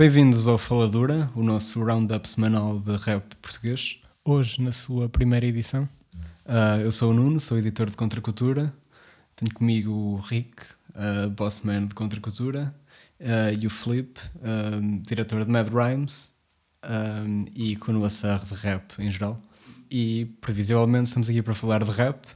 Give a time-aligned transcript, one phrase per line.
[0.00, 4.00] Bem-vindos ao Faladura, o nosso roundup semanal de rap português.
[4.24, 5.86] Hoje, na sua primeira edição.
[6.46, 8.72] Uh, eu sou o Nuno, sou editor de Contracultura.
[9.36, 10.62] Tenho comigo o Rick,
[10.94, 12.74] uh, bossman de Contracultura,
[13.20, 14.18] uh, e o Flip,
[15.06, 16.32] diretor de Mad Rhymes,
[16.82, 19.36] um, e Kuno Sarre de rap em geral.
[19.90, 22.26] E previsivelmente estamos aqui para falar de rap.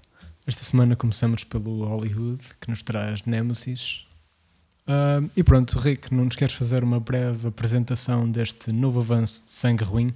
[0.47, 4.04] Esta semana começamos pelo Hollywood, que nos traz Nemesis,
[4.87, 9.51] Uh, e pronto, Rick, não nos queres fazer uma breve apresentação deste novo avanço de
[9.51, 10.15] Sangue Ruim?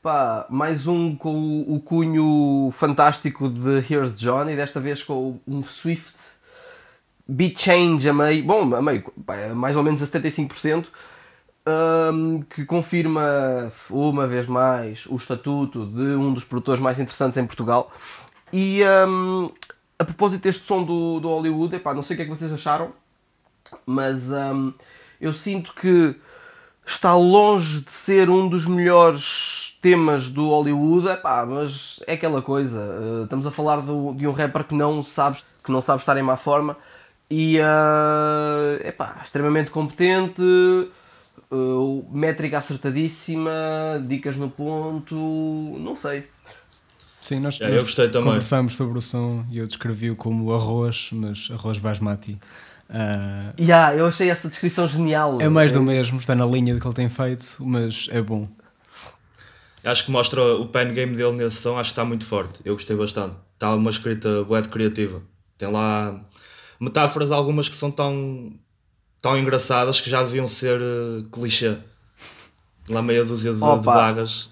[0.00, 6.14] Pá, mais um com o cunho fantástico de Here's Johnny, desta vez com um Swift
[7.28, 10.86] beat change a meio, bom, a meio, pá, mais ou menos a 75%,
[12.14, 17.44] um, que confirma uma vez mais o estatuto de um dos produtores mais interessantes em
[17.44, 17.92] Portugal.
[18.52, 19.50] E um,
[19.98, 22.52] a propósito deste som do, do Hollywood, epá, não sei o que é que vocês
[22.52, 22.92] acharam,
[23.86, 24.72] mas um,
[25.20, 26.14] eu sinto que
[26.86, 32.80] está longe de ser um dos melhores temas do Hollywood, epá, mas é aquela coisa.
[32.80, 36.16] Uh, estamos a falar do, de um rapper que não sabe, que não sabe estar
[36.16, 36.76] em má forma
[37.30, 43.50] e uh, epá, extremamente competente, uh, métrica acertadíssima,
[44.06, 45.14] dicas no ponto,
[45.78, 46.26] não sei.
[47.20, 48.28] Sim, nós, yeah, eu gostei também.
[48.28, 52.38] conversámos sobre o som e eu descrevi-o como arroz, mas arroz basmati.
[52.88, 55.40] Uh, yeah, eu achei essa descrição genial.
[55.40, 58.48] É mais do mesmo, está na linha do que ele tem feito, mas é bom.
[59.84, 62.60] Acho que mostra o pen game dele nesse som, acho que está muito forte.
[62.64, 63.36] Eu gostei bastante.
[63.54, 65.22] Está uma escrita web criativa.
[65.56, 66.20] Tem lá
[66.80, 68.52] metáforas algumas que são tão,
[69.20, 71.76] tão engraçadas que já deviam ser uh, clichê.
[72.88, 74.50] Lá meia dúzia de, de vagas.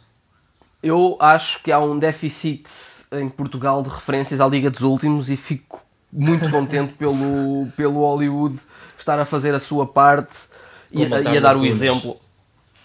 [0.82, 2.68] Eu acho que há um déficit
[3.12, 5.85] em Portugal de referências à Liga dos Últimos e fico
[6.16, 8.58] muito contente pelo, pelo Hollywood
[8.98, 10.36] estar a fazer a sua parte
[10.90, 12.16] e a, e a, dar o exemplo.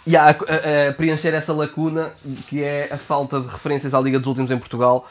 [0.06, 2.12] E a, a, a, preencher essa lacuna
[2.50, 5.10] que é a falta de referências à Liga dos Últimos em Portugal.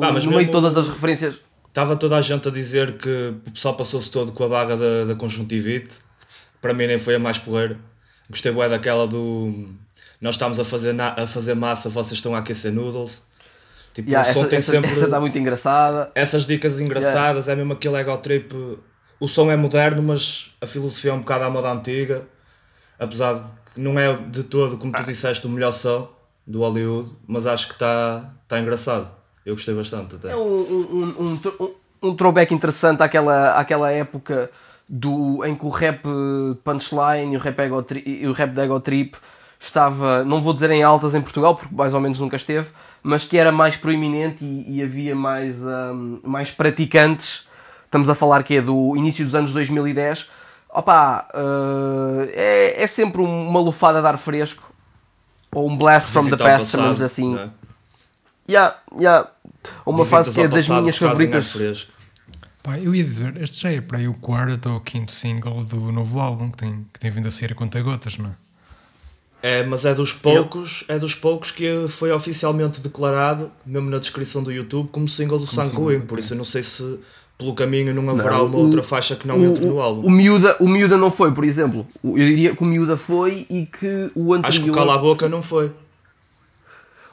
[0.00, 1.36] Pá, no meio de todas as referências.
[1.68, 5.04] Estava toda a gente a dizer que o pessoal passou-se todo com a barra da,
[5.04, 5.98] da conjuntivite.
[6.60, 7.78] Para mim nem foi a mais porreira.
[8.28, 9.68] Gostei bem daquela do.
[10.20, 13.22] Nós estamos a fazer, na, a fazer massa, vocês estão a aquecer noodles.
[13.92, 14.90] Tipo, yeah, o som essa, tem essa, sempre.
[14.90, 16.10] Essa está muito engraçada.
[16.14, 17.52] Essas dicas engraçadas, yeah.
[17.52, 18.78] é mesmo aquele ego trip.
[19.18, 22.22] O som é moderno, mas a filosofia é um bocado à moda antiga.
[22.98, 25.04] Apesar de que não é de todo, como tu ah.
[25.04, 26.08] disseste, o melhor som
[26.46, 29.08] do Hollywood, mas acho que está tá engraçado.
[29.44, 30.30] Eu gostei bastante até.
[30.30, 34.50] É um, um, um, um, um throwback interessante àquela, àquela época
[34.88, 36.02] do, em que o rap
[36.64, 39.16] punchline e o rap, ego tri, o rap da ego trip
[39.58, 42.68] estava, não vou dizer em altas em Portugal, porque mais ou menos nunca esteve,
[43.02, 47.48] mas que era mais proeminente e, e havia mais, um, mais praticantes.
[47.84, 50.30] Estamos a falar que é do início dos anos 2010.
[50.68, 54.70] Opa, uh, é, é sempre uma lufada de ar fresco.
[55.52, 57.34] Ou um blast from the past, chamamos assim.
[57.34, 57.50] Né?
[58.48, 59.28] Yeah, yeah.
[59.84, 61.88] Uma fase que é das minhas favoritas.
[62.62, 65.90] Pá, eu ia dizer, este já é para aí o quarto ou quinto single do
[65.90, 68.32] novo álbum que tem, que tem vindo a sair a conta gotas, não é?
[69.42, 74.42] É, mas é dos poucos, é dos poucos que foi oficialmente declarado, mesmo na descrição
[74.42, 76.00] do YouTube, como single do Sangue Ruim.
[76.00, 76.98] Por isso eu não sei se
[77.38, 80.06] pelo caminho não haverá não, uma o, outra faixa que não o, entre no álbum.
[80.06, 81.86] O Miúda, o Miúda não foi, por exemplo.
[82.04, 84.46] Eu diria que o Miúda foi e que o anterior...
[84.46, 85.72] Acho que o Cala a Boca não foi.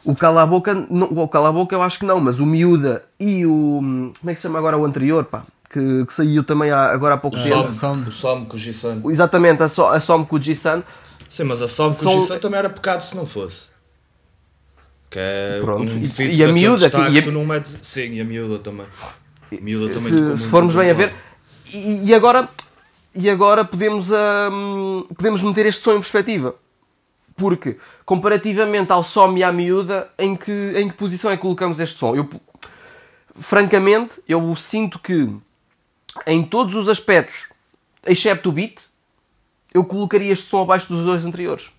[0.04, 2.46] O Cala a Boca, não, o Cala a Boca eu acho que não, mas o
[2.46, 4.12] Miúda e o...
[4.20, 5.44] Como é que se chama agora o anterior, pá?
[5.70, 7.68] Que, que saiu também há, agora há pouco tempo.
[7.68, 7.72] O
[8.12, 9.02] Som com o G-Sun.
[9.10, 10.82] Exatamente, a, so, a Som com o G-Sun
[11.30, 12.40] Sim, mas a Som com São...
[12.40, 13.70] também era pecado se não fosse.
[15.10, 15.92] Que é Pronto.
[15.92, 17.22] um feat e, a miúda que, e a...
[17.22, 17.78] tu não metes.
[17.82, 18.86] Sim, e a miúda também.
[19.52, 21.14] A miúda também se, se formos bem a ver.
[21.72, 22.50] E, e, agora,
[23.16, 26.56] e agora podemos, um, podemos meter este som em perspectiva.
[27.36, 31.80] Porque, comparativamente ao som e à miúda, em que, em que posição é que colocamos
[31.80, 32.16] este som?
[32.16, 32.28] Eu,
[33.40, 35.30] francamente, eu sinto que
[36.26, 37.46] em todos os aspectos,
[38.06, 38.80] excepto o beat,
[39.78, 41.70] eu colocaria este som abaixo dos dois anteriores.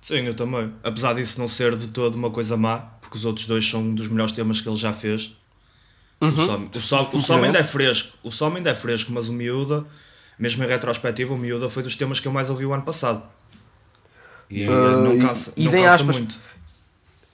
[0.00, 0.72] Sim, eu também.
[0.82, 3.94] Apesar disso não ser de todo uma coisa má, porque os outros dois são um
[3.94, 5.34] dos melhores temas que ele já fez.
[6.20, 6.28] Uhum.
[6.28, 9.28] O, som, o, som, o som ainda é fresco, o som ainda é fresco, mas
[9.28, 9.84] o Miúda,
[10.38, 13.22] mesmo em retrospectiva, o Miúda foi dos temas que eu mais ouvi o ano passado.
[14.50, 16.40] E uh, não cansa, e, não cansa aspas, muito.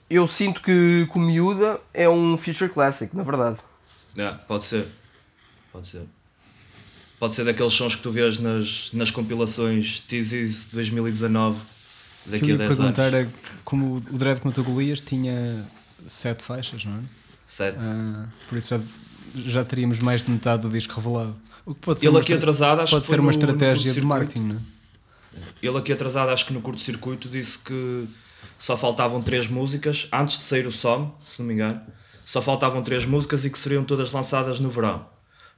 [0.09, 3.57] Eu sinto que, que o Miúda é um future classic, na verdade.
[4.17, 4.87] É, pode ser.
[5.73, 6.03] Pode ser.
[7.25, 11.59] Pode ser daqueles sons que tu vês nas, nas compilações Teasies 2019
[12.27, 13.15] daqui a 10 perguntar anos.
[13.15, 13.29] É
[13.65, 15.65] como o Dread tu Golias tinha
[16.07, 17.01] sete faixas, não é?
[17.43, 17.79] Sete.
[17.81, 18.81] Ah, por isso já,
[19.43, 21.35] já teríamos mais de metade do disco revelado.
[21.65, 23.95] O que pode ser Ele aqui atrasado acho pode que ser uma no, estratégia no
[23.95, 24.59] de marketing, não é?
[25.63, 28.07] Ele aqui atrasado, acho que no curto-circuito, disse que
[28.59, 31.81] só faltavam três músicas, antes de sair o som, se não me engano,
[32.23, 35.14] só faltavam três músicas e que seriam todas lançadas no verão.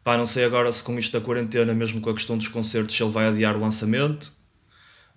[0.06, 2.94] Pá, não sei agora se com isto da quarentena, mesmo com a questão dos concertos,
[2.94, 4.30] se ele vai adiar o lançamento,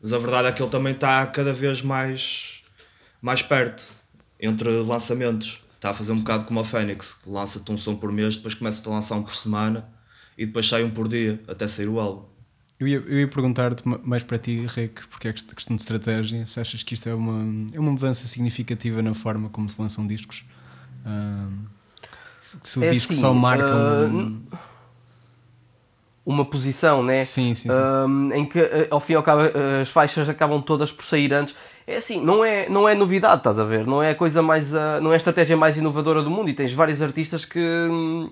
[0.01, 2.63] mas a verdade é que ele também está cada vez mais,
[3.21, 3.87] mais perto
[4.39, 5.63] entre lançamentos.
[5.75, 8.55] Está a fazer um bocado como a Fênix, que lança-te um som por mês, depois
[8.55, 9.87] começa a lançar um por semana
[10.35, 12.25] e depois sai um por dia, até sair o álbum.
[12.79, 16.47] Eu ia, eu ia perguntar-te mais para ti, Rick, porque é questão de estratégia.
[16.47, 20.07] Se achas que isto é uma, é uma mudança significativa na forma como se lançam
[20.07, 20.43] discos?
[21.05, 21.69] Uh,
[22.63, 23.67] se o é disco assim, só marca.
[23.67, 24.41] Uh, um...
[26.31, 27.23] Uma posição, né?
[27.23, 27.75] Sim, sim, sim.
[27.75, 28.59] Uh, em que
[28.91, 29.41] ao fim e ao cabo
[29.81, 31.55] as faixas acabam todas por sair antes.
[31.87, 33.87] É assim, não é, não é novidade, estás a ver?
[33.87, 34.71] Não é a coisa mais.
[35.01, 36.49] não é a estratégia mais inovadora do mundo.
[36.49, 37.59] E tens vários artistas que.
[37.59, 38.29] Hum,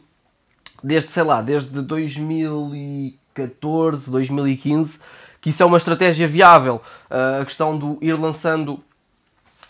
[0.84, 5.00] desde, sei lá, desde 2000 e 2014, 2015,
[5.40, 6.82] que isso é uma estratégia viável.
[7.10, 8.80] Uh, a questão do ir lançando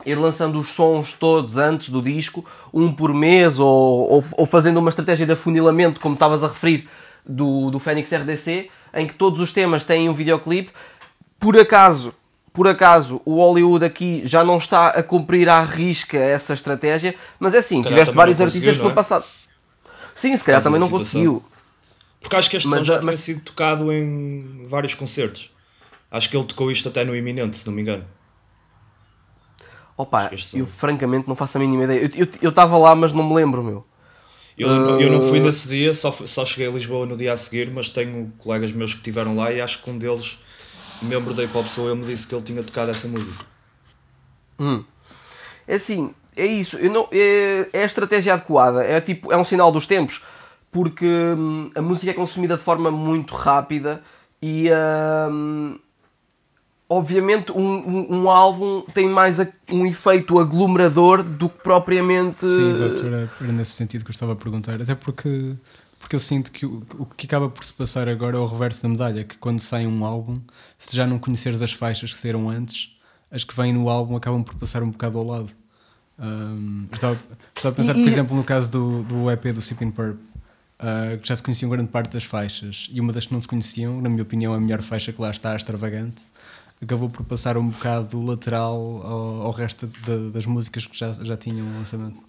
[0.05, 4.77] ir lançando os sons todos antes do disco, um por mês, ou, ou, ou fazendo
[4.77, 6.87] uma estratégia de afunilamento, como estavas a referir,
[7.27, 10.71] do, do Fênix RDC, em que todos os temas têm um videoclipe.
[11.39, 12.13] Por acaso,
[12.53, 17.53] por acaso, o Hollywood aqui já não está a cumprir à risca essa estratégia, mas
[17.53, 18.89] é assim, tiveste vários artistas é?
[18.89, 19.25] passado.
[20.15, 21.43] Sim, se calhar também não conseguiu.
[22.19, 23.03] Porque acho que este mas, som já mas...
[23.03, 25.53] tinha sido tocado em vários concertos.
[26.09, 28.05] Acho que ele tocou isto até no Iminente, se não me engano.
[29.95, 32.09] Opa, eu francamente não faço a mínima ideia.
[32.41, 33.85] Eu estava lá, mas não me lembro, meu.
[34.57, 35.01] Eu, uh...
[35.01, 37.69] eu não fui uh, nesse dia, só, só cheguei a Lisboa no dia a seguir,
[37.71, 40.39] mas tenho colegas meus que estiveram lá e acho que um deles,
[41.01, 43.45] membro da Hip Hop Soul, me disse que ele tinha tocado essa música.
[44.59, 44.83] Hum.
[45.67, 46.77] É assim, é isso.
[46.77, 48.83] Eu não, é, é a estratégia adequada.
[48.83, 50.21] É, tipo, é um sinal dos tempos
[50.71, 54.01] porque hum, a música é consumida de forma muito rápida
[54.41, 54.69] e
[55.31, 55.79] hum,
[56.89, 59.39] obviamente um, um, um, álbum tem mais
[59.71, 62.39] um efeito aglomerador do que propriamente.
[62.39, 65.55] Sim, exato, era, era, nesse sentido que eu estava a perguntar, até porque,
[65.99, 68.83] porque eu sinto que o, o que acaba por se passar agora é o reverso
[68.83, 70.39] da medalha, que quando sai um álbum,
[70.77, 72.95] se já não conheceres as faixas que saíram antes,
[73.29, 75.49] as que vêm no álbum acabam por passar um bocado ao lado.
[76.19, 77.19] Um, estava,
[77.55, 81.27] estava a pensar, por exemplo, no caso do, do EP do Sipping Purp, uh, que
[81.27, 84.09] já se conheciam grande parte das faixas, e uma das que não se conheciam, na
[84.09, 86.23] minha opinião, a melhor faixa que lá está, extravagante,
[86.81, 91.35] acabou por passar um bocado lateral ao, ao resto de, das músicas que já, já
[91.35, 92.27] tinham lançamento.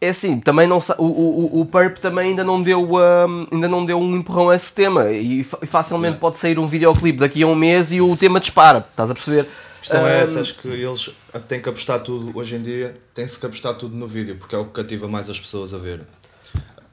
[0.00, 3.84] É assim, também não o, o, o Purp também ainda não deu um, ainda não
[3.84, 7.54] deu um empurrão a esse tema e, facilmente pode sair um videoclipe daqui a um
[7.54, 9.40] mês e o tema dispara, estás a perceber?
[9.42, 11.10] A questão um, é essa, acho que eles
[11.46, 14.58] têm que apostar tudo hoje em dia, tem-se que apostar tudo no vídeo, porque é
[14.58, 16.00] o que cativa mais as pessoas a ver.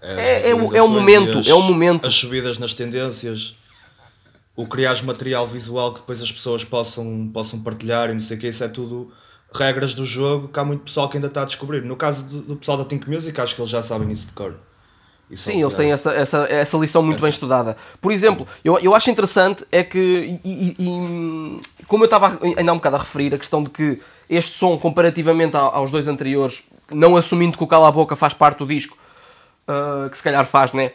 [0.01, 2.05] É, é, o, é o momento, as, é o momento.
[2.05, 3.55] As subidas nas tendências,
[4.57, 8.39] o criar material visual que depois as pessoas possam, possam partilhar e não sei o
[8.39, 9.12] que, isso é tudo
[9.54, 11.81] regras do jogo que há muito pessoal que ainda está a descobrir.
[11.83, 14.33] No caso do, do pessoal da Think Music, acho que eles já sabem isso de
[14.33, 14.56] cor.
[15.30, 17.25] Isso Sim, eles têm essa, essa, essa lição muito essa.
[17.25, 17.77] bem estudada.
[18.01, 22.71] Por exemplo, eu, eu acho interessante é que, e, e, e, como eu estava ainda
[22.71, 26.63] há um bocado a referir, a questão de que este som, comparativamente aos dois anteriores,
[26.92, 28.98] não assumindo que o Cala a Boca faz parte do disco,
[29.68, 30.92] uh, que se calhar faz, né?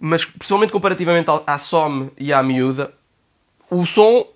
[0.00, 2.92] Mas principalmente comparativamente à Some e à Miúda,
[3.70, 4.26] o som,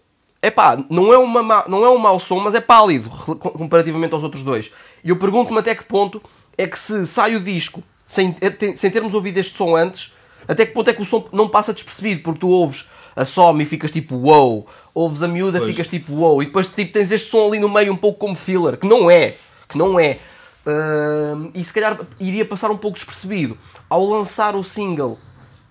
[0.41, 4.23] é pá, não é, uma não é um mau som, mas é pálido comparativamente aos
[4.23, 4.73] outros dois.
[5.05, 6.23] E eu pergunto-me até que ponto
[6.57, 8.35] é que se sai o disco sem,
[8.77, 10.13] sem termos ouvido este som antes,
[10.47, 13.63] até que ponto é que o som não passa despercebido, porque tu ouves a Some
[13.63, 17.11] e ficas tipo wow, ouves a miúda e ficas tipo wow, e depois tipo, tens
[17.11, 19.35] este som ali no meio um pouco como filler, que não é,
[19.69, 20.19] que não é.
[20.65, 23.59] Uh, e se calhar iria passar um pouco despercebido.
[23.89, 25.19] Ao lançar o single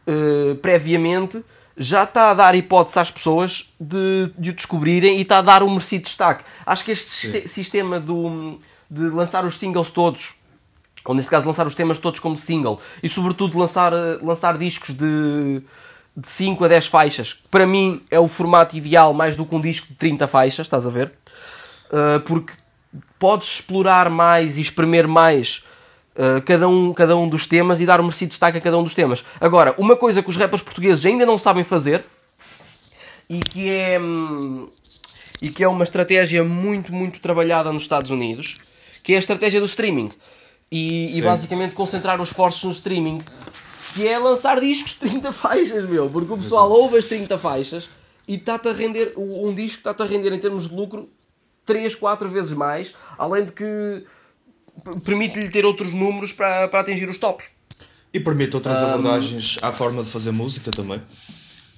[0.08, 1.44] uh, previamente,
[1.78, 5.62] já está a dar hipótese às pessoas de, de o descobrirem e está a dar
[5.62, 6.44] um merecido destaque.
[6.66, 7.48] Acho que este Sim.
[7.48, 10.34] sistema do, de lançar os singles todos,
[11.06, 13.94] ou nesse caso lançar os temas todos como single, e sobretudo lançar,
[14.24, 15.62] lançar discos de,
[16.16, 19.62] de 5 a 10 faixas, para mim é o formato ideal mais do que um
[19.62, 21.14] disco de 30 faixas, estás a ver?
[21.92, 22.54] Uh, porque
[23.20, 25.64] podes explorar mais e espremer mais
[26.18, 28.84] uh, cada, um, cada um dos temas e dar um merecido destaque a cada um
[28.84, 29.24] dos temas.
[29.40, 32.04] Agora, uma coisa que os rappers portugueses ainda não sabem fazer
[33.30, 34.68] e que é, hum,
[35.42, 38.58] e que é uma estratégia muito, muito trabalhada nos Estados Unidos,
[39.04, 40.12] que é a estratégia do streaming.
[40.70, 43.24] E, e basicamente concentrar os esforços no streaming,
[43.94, 46.82] que é lançar discos de 30 faixas, meu, porque o pessoal Exato.
[46.82, 47.90] ouve as 30 faixas
[48.28, 51.10] e está-te a render, um disco está-te a render em termos de lucro
[51.66, 54.04] 3, 4 vezes mais, além de que
[55.04, 57.48] permite-lhe ter outros números para, para atingir os tops.
[58.14, 58.86] E permite outras um...
[58.86, 61.02] abordagens à forma de fazer música também.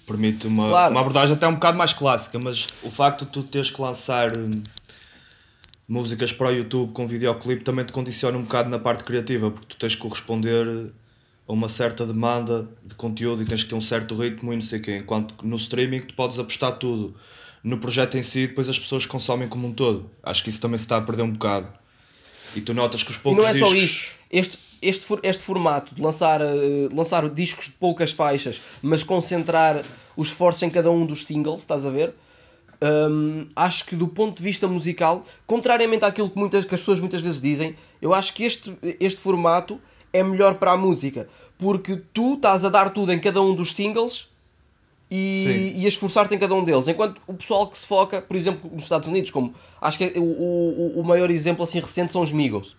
[0.05, 0.91] Permite uma, Claro.
[0.91, 4.35] uma abordagem até um bocado mais clássica, mas o facto de tu teres que lançar
[4.35, 4.61] hum,
[5.87, 9.67] músicas para o YouTube com videoclipe também te condiciona um bocado na parte criativa, porque
[9.67, 10.91] tu tens que corresponder
[11.47, 14.61] a uma certa demanda de conteúdo e tens que ter um certo ritmo e não
[14.61, 14.97] sei o quê.
[14.97, 17.15] Enquanto no streaming tu podes apostar tudo
[17.63, 20.09] no projeto em si e depois as pessoas consomem como um todo.
[20.23, 21.67] Acho que isso também se está a perder um bocado.
[22.55, 23.83] E tu notas que os E poucos não é só discos...
[23.83, 24.19] isso.
[24.31, 29.83] Este, este, este formato de lançar, eh, lançar discos de poucas faixas, mas concentrar
[30.15, 32.13] o esforço em cada um dos singles, estás a ver?
[32.81, 36.99] Hum, acho que do ponto de vista musical, contrariamente àquilo que, muitas, que as pessoas
[36.99, 39.79] muitas vezes dizem, eu acho que este, este formato
[40.13, 41.27] é melhor para a música.
[41.57, 44.29] Porque tu estás a dar tudo em cada um dos singles
[45.09, 46.87] e, e a esforçar-te em cada um deles.
[46.87, 50.13] Enquanto o pessoal que se foca, por exemplo, nos Estados Unidos, como acho que é
[50.19, 52.75] o, o, o maior exemplo assim recente são os Migos.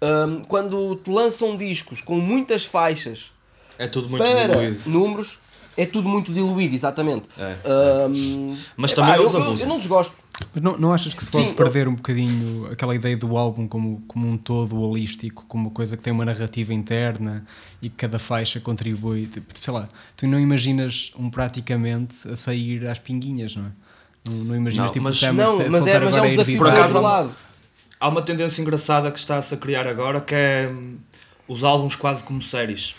[0.00, 3.32] Um, quando te lançam discos com muitas faixas
[3.76, 4.88] É tudo muito para diluído.
[4.88, 5.38] números,
[5.78, 7.28] é tudo muito diluído, exatamente.
[7.38, 7.56] É,
[8.08, 9.60] Um, Mas também eu, eles eu, abusam.
[9.60, 10.14] eu não desgosto.
[10.54, 13.36] Mas não, não achas que se Sim, pode eu- perder um bocadinho aquela ideia do
[13.36, 17.44] álbum como, como um todo holístico, como uma coisa que tem uma narrativa interna
[17.82, 19.26] e que cada faixa contribui?
[19.26, 23.68] Tipo, sei lá, tu não imaginas um praticamente a sair às pinguinhas, não é?
[24.28, 25.30] Não, não imaginas Não, tipo mas- Não,
[25.60, 27.30] a mas é, mas é um a desafio Por acaso, lado.
[28.00, 30.72] Há uma tendência engraçada que está-se a criar agora que é
[31.48, 32.94] os álbuns quase como séries.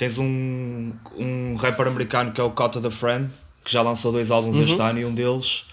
[0.00, 3.28] Tens um, um rapper americano que é o Cota the Friend,
[3.62, 4.64] que já lançou dois álbuns Uhum.
[4.64, 5.66] este ano e um deles,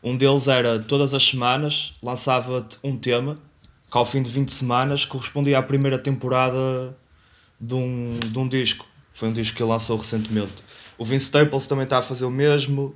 [0.00, 3.34] um deles era todas as semanas lançava um tema
[3.90, 6.96] que ao fim de 20 semanas correspondia à primeira temporada
[7.60, 8.86] de um, de um disco.
[9.12, 10.62] Foi um disco que ele lançou recentemente.
[10.96, 12.94] O Vince Staples também está a fazer o mesmo.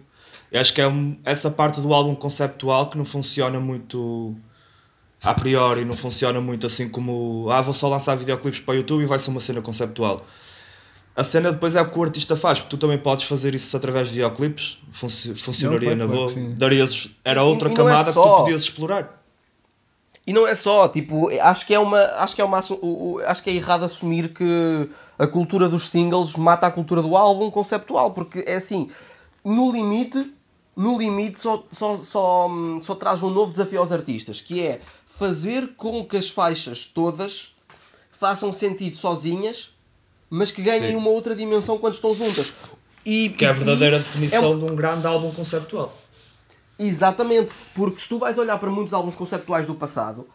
[0.53, 4.37] Eu acho que é um- essa parte do álbum conceptual que não funciona muito
[5.21, 9.03] a priori, não funciona muito assim como ah, vou só lançar videoclipes para o YouTube
[9.03, 10.25] e vai ser uma cena conceptual.
[11.17, 13.75] A cena depois é o que o artista faz, porque tu também podes fazer isso
[13.77, 16.51] através de videoclipes, Funci- funcionaria Não, claro, na claro boa.
[16.51, 16.55] que.
[16.59, 18.23] Darias, era outra E não é camada que só.
[18.37, 19.23] tu podias explorar.
[20.27, 21.99] E não é só, tipo, acho que é uma.
[22.01, 26.67] Acho que é uma acho que é errado assumir que a cultura dos singles mata
[26.67, 28.91] a cultura do álbum conceptual, porque é assim,
[29.45, 30.31] no limite,
[30.77, 32.51] no limite só, só, só,
[32.83, 37.55] só traz um novo desafio aos artistas, que é fazer com que as faixas todas
[38.11, 39.71] façam sentido sozinhas,
[40.31, 40.97] mas que ganhem Sim.
[40.97, 42.53] uma outra dimensão quando estão juntas.
[43.05, 45.97] E, Que é a verdadeira definição é- de um grande álbum conceptual.
[46.79, 50.27] Exatamente, porque se tu vais olhar para muitos álbuns conceptuais do passado,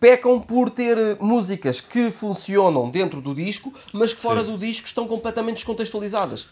[0.00, 4.52] pecam por ter eh, músicas que funcionam dentro do disco, mas que fora Sim.
[4.52, 6.46] do disco estão completamente descontextualizadas.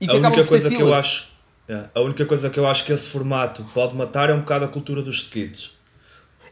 [0.00, 1.28] E que A única coisa que eu acho.
[1.68, 4.64] é, a única coisa que eu acho que esse formato pode matar é um bocado
[4.64, 5.72] a cultura dos skits.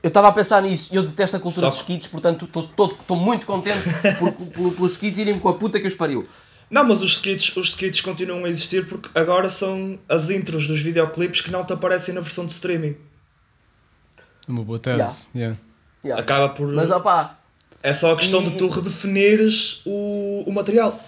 [0.07, 3.17] Eu estava a pensar nisso e eu detesto a cultura Só dos skits, portanto estou
[3.17, 3.89] muito contente
[4.21, 6.29] por, por- pelos skits irem com a puta que os pariu.
[6.71, 10.79] Não, mas os skits, os skits continuam a existir porque agora são as intros dos
[10.81, 12.95] videoclipes que não te aparecem na versão de streaming.
[14.47, 15.27] Uma boa tese.
[15.35, 15.57] yeah.
[16.05, 16.23] Yeah.
[16.23, 16.69] Acaba por.
[16.73, 17.37] Mas opá,
[17.83, 21.01] É só a questão E- de tu redefinires o, o material.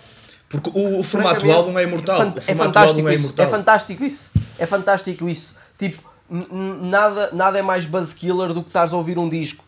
[0.49, 2.19] Porque o, o formato do álbum é imortal.
[2.19, 3.23] fan- o é formato do fantástico álbum é isso.
[3.25, 3.47] imortal.
[3.47, 4.31] É fantástico isso.
[4.59, 5.57] É fantástico isso.
[5.79, 9.65] Tipo, nada, nada é mais buzzkiller do que estares a ouvir um disco.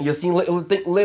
[0.00, 0.30] E assim,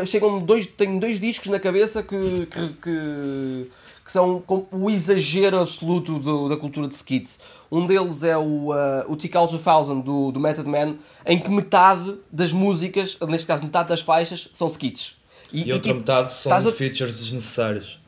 [0.08, 3.70] chegam dois, tenho dois discos na cabeça que, que, que,
[4.04, 7.40] que são o exagero absoluto do- da cultura de skits.
[7.72, 12.16] Um deles é o, uh, o T-Calls 2000 do, do Method Man, em que metade
[12.32, 15.18] das músicas, neste caso metade das faixas, são skits.
[15.54, 17.99] E, outra tipo, metade são features desnecessários.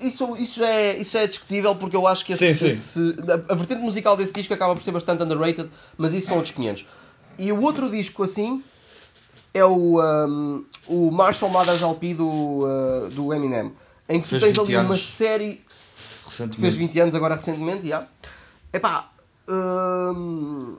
[0.00, 3.10] Isso, isso, já é, isso é discutível porque eu acho que Sim, esse, sim.
[3.10, 3.16] esse-
[3.48, 6.86] a, vertente musical desse disco acaba por ser bastante underrated, mas isso são outros 500.
[7.38, 8.62] E o outro disco assim
[9.54, 13.72] é o, um, o Marshall Mathers LP do, uh, do Eminem,
[14.08, 15.02] em que tu tens 20 ali uma anos.
[15.06, 15.62] série
[16.24, 16.60] Recentemente.
[16.60, 18.06] fez 20 anos agora recentemente, já.
[18.72, 19.10] Epá,
[19.48, 20.76] hum,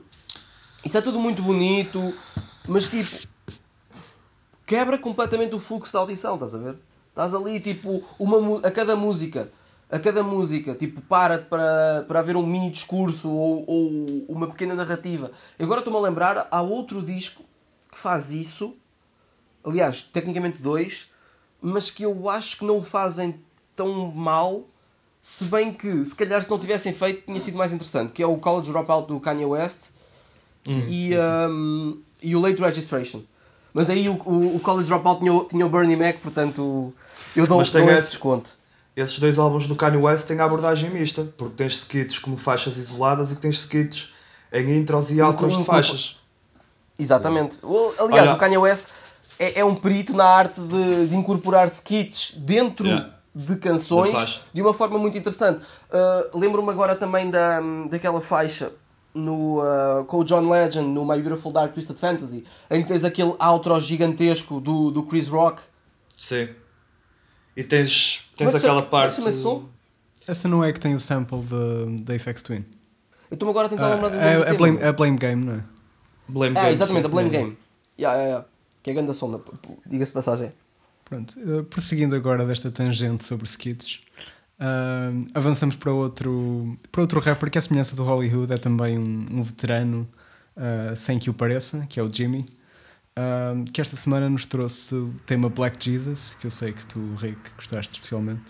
[0.84, 2.14] isso é tudo muito bonito,
[2.66, 3.10] mas tipo,
[4.66, 6.76] quebra completamente o fluxo da audição, estás a ver?
[7.12, 9.52] Estás ali, tipo, uma, a cada música,
[9.90, 14.74] a cada música, tipo, para para, para haver um mini discurso ou, ou uma pequena
[14.74, 15.30] narrativa.
[15.58, 17.44] Agora estou-me a lembrar, há outro disco
[17.90, 18.74] que faz isso,
[19.62, 21.10] aliás, tecnicamente dois,
[21.60, 23.38] mas que eu acho que não o fazem
[23.76, 24.64] tão mal,
[25.20, 28.26] se bem que, se calhar, se não tivessem feito, tinha sido mais interessante, que é
[28.26, 29.90] o College Dropout do Kanye West
[30.88, 31.10] e,
[31.50, 33.22] um, e o Late Registration.
[33.74, 36.92] Mas aí o, o, o College Dropout tinha, tinha o Bernie Mac, portanto,
[37.36, 38.50] eu dou, Mas dou esse desconto.
[38.94, 42.76] Esses dois álbuns do Kanye West têm a abordagem mista, porque tens skits como faixas
[42.76, 44.12] isoladas e tens skits
[44.52, 46.18] em intros e outros de faixas.
[46.98, 47.58] Exatamente.
[47.62, 48.84] O- Aliás, Olha- o Kanye West
[49.38, 53.14] é, é um perito na arte de, de incorporar skits dentro Yeah.
[53.34, 55.62] de canções de uma forma muito interessante.
[55.90, 57.60] Uh, Lembro-me agora também da,
[57.90, 58.72] daquela faixa
[59.14, 63.04] no, uh, com o John Legend no My Beautiful Dark Twisted Fantasy, em que tens
[63.04, 65.62] aquele outro gigantesco do, do Chris Rock.
[66.14, 66.50] Sim.
[67.56, 69.20] E tens, tens aquela é parte.
[70.26, 71.42] Essa não é que tem o sample
[72.02, 72.64] da FX Twin.
[73.30, 75.54] Eu estou-me agora a tentar uh, lembrar do é, é, blame, é Blame Game, não
[75.54, 75.64] é?
[76.28, 76.74] Blame é, Game.
[76.74, 77.08] exatamente, sim.
[77.08, 77.58] a Blame Game.
[77.98, 78.46] Yeah, yeah, yeah.
[78.82, 79.40] Que é grande sonda,
[79.86, 80.52] diga-se de passagem.
[81.04, 84.00] Pronto, uh, prosseguindo agora desta tangente sobre skits,
[84.58, 89.26] uh, avançamos para outro, para outro rapper que, a semelhança do Hollywood, é também um,
[89.30, 90.08] um veterano,
[90.56, 92.46] uh, sem que o pareça, que é o Jimmy,
[93.72, 97.38] que esta semana nos trouxe o tema Black Jesus, que eu sei que tu, Rick,
[97.56, 98.42] gostaste especialmente.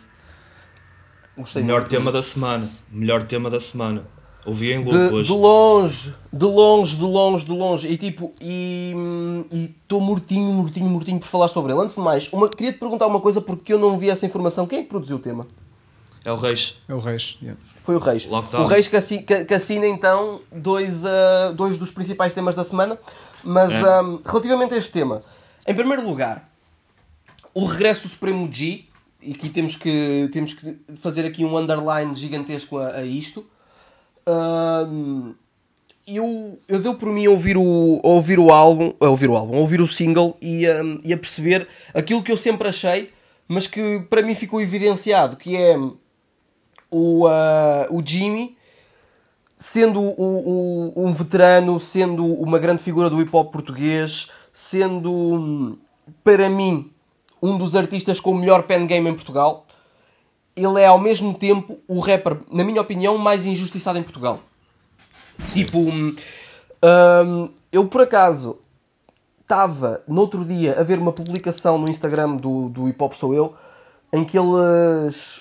[1.37, 2.71] Gostei Melhor tema da semana.
[2.91, 4.07] Melhor tema da semana.
[4.45, 5.29] Ouvi em loop de, hoje.
[5.29, 7.89] De longe, de longe, de longe, de longe.
[7.89, 8.95] E tipo, e
[9.53, 11.81] estou mortinho, mortinho, mortinho por falar sobre ele.
[11.81, 14.67] Antes de mais, uma, queria te perguntar uma coisa porque eu não vi essa informação.
[14.67, 15.47] Quem é que produziu o tema?
[16.25, 16.77] É o Reis.
[16.89, 17.59] É o Reis, yeah.
[17.83, 18.27] Foi o Reis.
[18.27, 18.65] Lockdown.
[18.65, 22.99] O Reis que assina, que, assina então dois, uh, dois dos principais temas da semana.
[23.43, 24.01] Mas é.
[24.01, 25.23] um, relativamente a este tema,
[25.67, 26.49] em primeiro lugar,
[27.53, 28.85] o regresso do Supremo G,
[29.21, 33.45] e aqui temos que, temos que fazer aqui um underline gigantesco a, a isto
[34.27, 35.35] Uh,
[36.07, 39.37] eu, eu deu por mim a ouvir o, a ouvir o álbum, a ouvir o
[39.37, 43.11] álbum, ouvir o single e, um, e a perceber aquilo que eu sempre achei,
[43.47, 45.77] mas que para mim ficou evidenciado, que é
[46.93, 48.57] o, uh, o Jimmy
[49.59, 55.79] sendo o, o, um veterano, sendo uma grande figura do hip hop português, sendo
[56.25, 56.91] para mim
[57.41, 59.67] um dos artistas com o melhor pen game em Portugal
[60.55, 64.41] ele é ao mesmo tempo o rapper, na minha opinião, mais injustiçado em Portugal.
[65.53, 66.15] Tipo, hum,
[66.85, 68.59] hum eu por acaso
[69.41, 73.35] estava no outro dia a ver uma publicação no Instagram do, do Hip Hop Sou
[73.35, 73.55] Eu
[74.13, 75.41] em que eles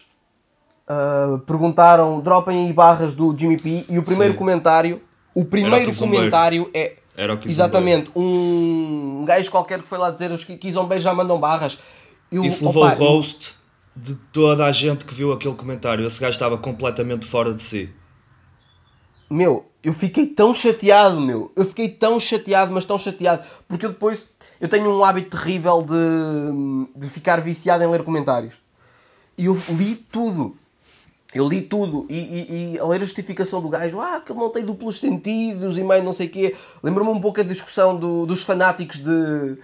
[0.92, 4.40] uh, perguntaram dropem aí barras do Jimmy P e o primeiro Sim.
[4.40, 5.02] comentário
[5.34, 10.44] o primeiro comentário é Era o exatamente um gajo qualquer que foi lá dizer os
[10.44, 11.78] Kizombe já mandam barras
[12.32, 13.56] eu, Isso levou o roast
[13.96, 16.06] de toda a gente que viu aquele comentário.
[16.06, 17.90] Esse gajo estava completamente fora de si.
[19.30, 21.52] Meu, eu fiquei tão chateado, meu.
[21.56, 23.46] Eu fiquei tão chateado, mas tão chateado.
[23.68, 24.30] Porque eu depois.
[24.62, 28.56] Eu tenho um hábito terrível de, de ficar viciado em ler comentários.
[29.38, 30.56] E eu li tudo.
[31.34, 32.06] Eu li tudo.
[32.10, 35.00] E, e, e a ler a justificação do gajo, ah, que ele não tem duplos
[35.00, 36.56] sentidos e meio não sei o quê.
[36.84, 39.58] Lembro-me um pouco a discussão do, dos fanáticos de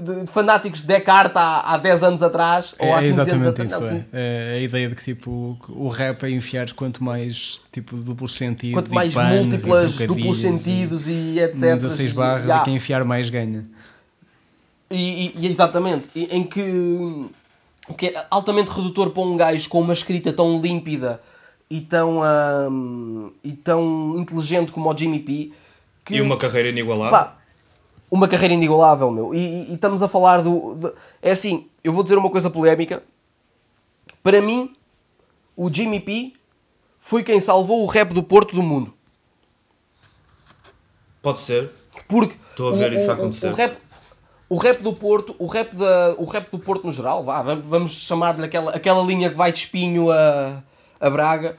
[0.00, 3.70] de, fanáticos de Descartes há, há 10 anos atrás é, ou há 15 anos atrás.
[3.70, 4.06] Isso, não, é.
[4.12, 4.54] é.
[4.54, 8.94] a ideia de que tipo, o rap é enfiar quanto mais tipo, duplos sentidos quanto
[8.94, 11.76] mais múltiplas duplos sentidos e, e etc.
[11.76, 13.64] 16 barras e, e quem enfiar mais ganha.
[14.90, 17.30] E, e, exatamente, em que
[17.88, 21.20] o que é altamente redutor para um gajo com uma escrita tão límpida
[21.70, 22.20] e tão,
[23.42, 25.52] e tão inteligente como o Jimmy P.
[26.04, 27.10] Que, e uma carreira inigualável.
[27.10, 27.38] Pá,
[28.10, 29.34] uma carreira inigualável, meu.
[29.34, 32.48] E, e, e estamos a falar do, do, É assim, eu vou dizer uma coisa
[32.48, 33.02] polémica.
[34.22, 34.74] Para mim,
[35.56, 36.32] o Jimmy P
[36.98, 38.94] foi quem salvou o rap do Porto do mundo.
[41.20, 41.70] Pode ser.
[42.06, 43.48] Porque Estou a ver o, isso acontecer.
[43.48, 43.76] O, rap,
[44.54, 47.90] o rap do Porto, o rap, da, o rap do Porto no geral, vá, vamos
[47.92, 50.62] chamar-lhe aquela, aquela linha que vai de espinho a,
[51.00, 51.56] a Braga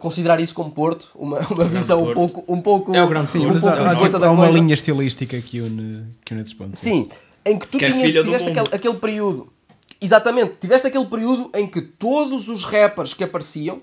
[0.00, 2.94] considerar isso como Porto, uma, uma visão um pouco, um pouco.
[2.94, 6.42] É o grande sim, um pouco há, há uma linha estilística que une, que une
[6.42, 6.78] esses pontos.
[6.78, 7.08] Sim,
[7.46, 9.52] em que tu que tinhas, é tiveste aquele, aquele período.
[10.00, 13.80] Exatamente, tiveste aquele período em que todos os rappers que apareciam,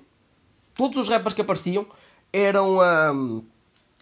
[0.75, 1.85] todos os rappers que apareciam
[2.31, 2.79] eram.
[3.15, 3.43] Um,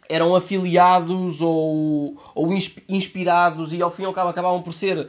[0.09, 2.49] eram afiliados ou, ou
[2.89, 5.07] inspirados e ao fim e ao cabo acabavam por ser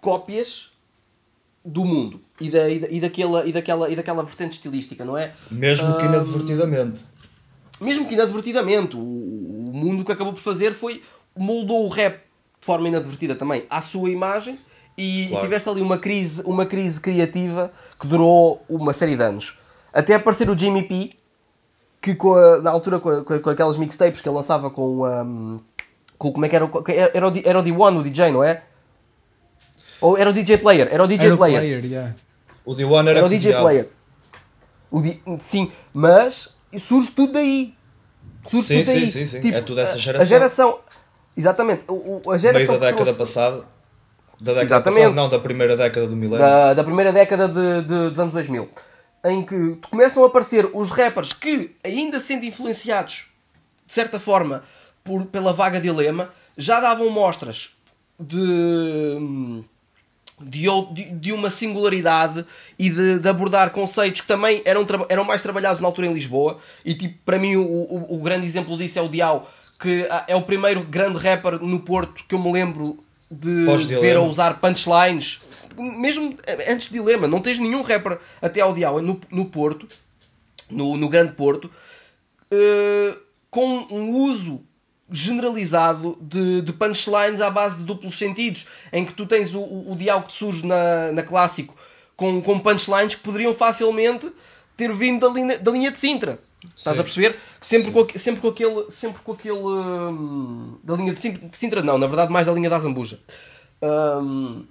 [0.00, 0.70] cópias
[1.64, 5.16] do mundo e, da, e, da, e, daquela, e, daquela, e daquela vertente estilística, não
[5.16, 5.32] é?
[5.50, 7.04] Mesmo que inadvertidamente.
[7.80, 8.94] Mesmo que inadvertidamente.
[8.94, 11.02] O, o mundo que acabou por fazer foi
[11.34, 12.18] moldou o rap
[12.60, 14.58] de forma inadvertida também à sua imagem
[14.96, 15.44] e, claro.
[15.44, 19.58] e tiveste ali uma crise, uma crise criativa que durou uma série de anos.
[19.92, 21.16] Até aparecer o Jimmy P,
[22.04, 25.60] que a, na altura com, a, com, aquelas mixtapes que ele lançava com, um,
[26.18, 26.68] com como é que era,
[27.14, 28.62] era, o, era o D1 o DJ, não é?
[30.00, 30.88] Ou era o DJ Player?
[30.90, 31.62] Era o DJ era Player.
[31.62, 32.14] O, player yeah.
[32.64, 33.88] o D1 era, era o DJ Player.
[34.90, 35.18] O D...
[35.40, 37.74] Sim, mas surge tudo daí.
[38.46, 39.06] Surge sim, tudo sim, daí.
[39.08, 40.22] Sim, sim, tipo, É toda essa geração.
[40.22, 40.78] A geração.
[41.36, 41.84] Exatamente.
[41.88, 43.18] O, a geração Meio da década trouxe...
[43.18, 43.56] passada.
[44.40, 45.00] Da década Exatamente.
[45.00, 46.38] passada, não, da primeira década do milénio.
[46.38, 48.68] Da, da primeira década de, de, dos anos 2000.
[49.24, 53.26] Em que começam a aparecer os rappers que, ainda sendo influenciados,
[53.86, 54.62] de certa forma,
[55.02, 57.70] por, pela vaga dilema, já davam mostras
[58.18, 59.64] de
[60.40, 60.66] de,
[61.12, 62.44] de, uma singularidade
[62.78, 66.58] e de, de, abordar conceitos que também eram, eram mais trabalhados na altura em Lisboa.
[66.84, 70.24] E tipo, para mim, o, o, o grande exemplo disso é o Dial, que ah,
[70.26, 72.98] é o primeiro grande rapper no Porto que eu me lembro
[73.30, 75.40] de, de ver a usar punchlines.
[75.76, 76.36] Mesmo
[76.68, 79.86] antes de Dilema, não tens nenhum rapper até ao Dial no, no Porto,
[80.70, 81.70] no, no Grande Porto,
[82.50, 83.18] uh,
[83.50, 84.62] com um uso
[85.10, 89.92] generalizado de, de, punchlines à base de duplos sentidos, em que tu tens o, o,
[89.92, 91.76] o diálogo que surge na, na clássico
[92.16, 94.30] com, com punchlines que poderiam facilmente
[94.76, 96.38] ter vindo da linha, da linha de Sintra.
[96.74, 97.00] Estás Sim.
[97.00, 97.38] a perceber?
[97.60, 98.90] Sempre com, sempre com aquele.
[98.90, 99.58] Sempre com aquele.
[99.58, 103.20] Hum, da linha de Sintra, não, na verdade, mais da linha da Zambuja.
[103.82, 104.64] Hum,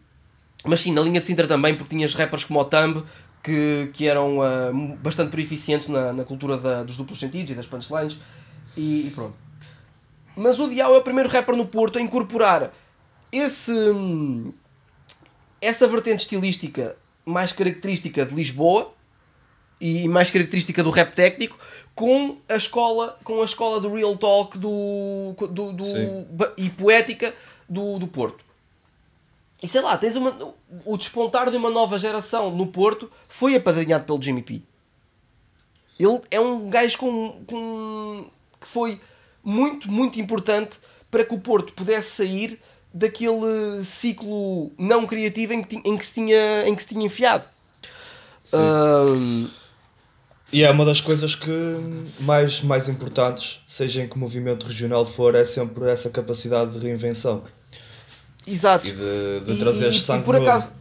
[0.64, 3.04] mas sim, na linha de Sintra também, porque tinhas rappers como o Thumb
[3.44, 7.68] que, que eram uh, bastante proficientes na, na cultura da, dos duplos sentidos e das
[7.68, 8.20] punchlines.
[8.78, 9.36] E, e pronto.
[10.36, 12.74] Mas o Dial é o primeiro rapper no Porto a incorporar
[13.32, 13.74] esse,
[15.62, 16.96] essa vertente estilística
[17.26, 18.94] mais característica de Lisboa
[19.80, 21.58] e mais característica do rap técnico
[21.94, 25.86] com a escola com a escola do real talk do, do, do
[26.58, 27.34] e poética
[27.68, 28.44] do, do Porto
[29.64, 30.38] e sei lá tens uma,
[30.86, 34.62] o despontar de uma nova geração no Porto foi apadrinhado pelo Jimmy P
[36.00, 38.26] ele é um gajo com, com
[38.60, 39.00] que foi
[39.44, 40.80] muito, muito importante
[41.12, 42.60] para que o Porto pudesse sair
[42.94, 47.46] daquele ciclo não criativo em que, em que, se, tinha, em que se tinha enfiado.
[48.54, 49.48] Um...
[50.52, 51.52] E é uma das coisas que
[52.20, 57.44] mais, mais importantes, seja em que movimento regional for, é sempre essa capacidade de reinvenção.
[58.46, 58.88] Exato.
[58.88, 60.74] E de, de trazer e, sangue e, por acaso,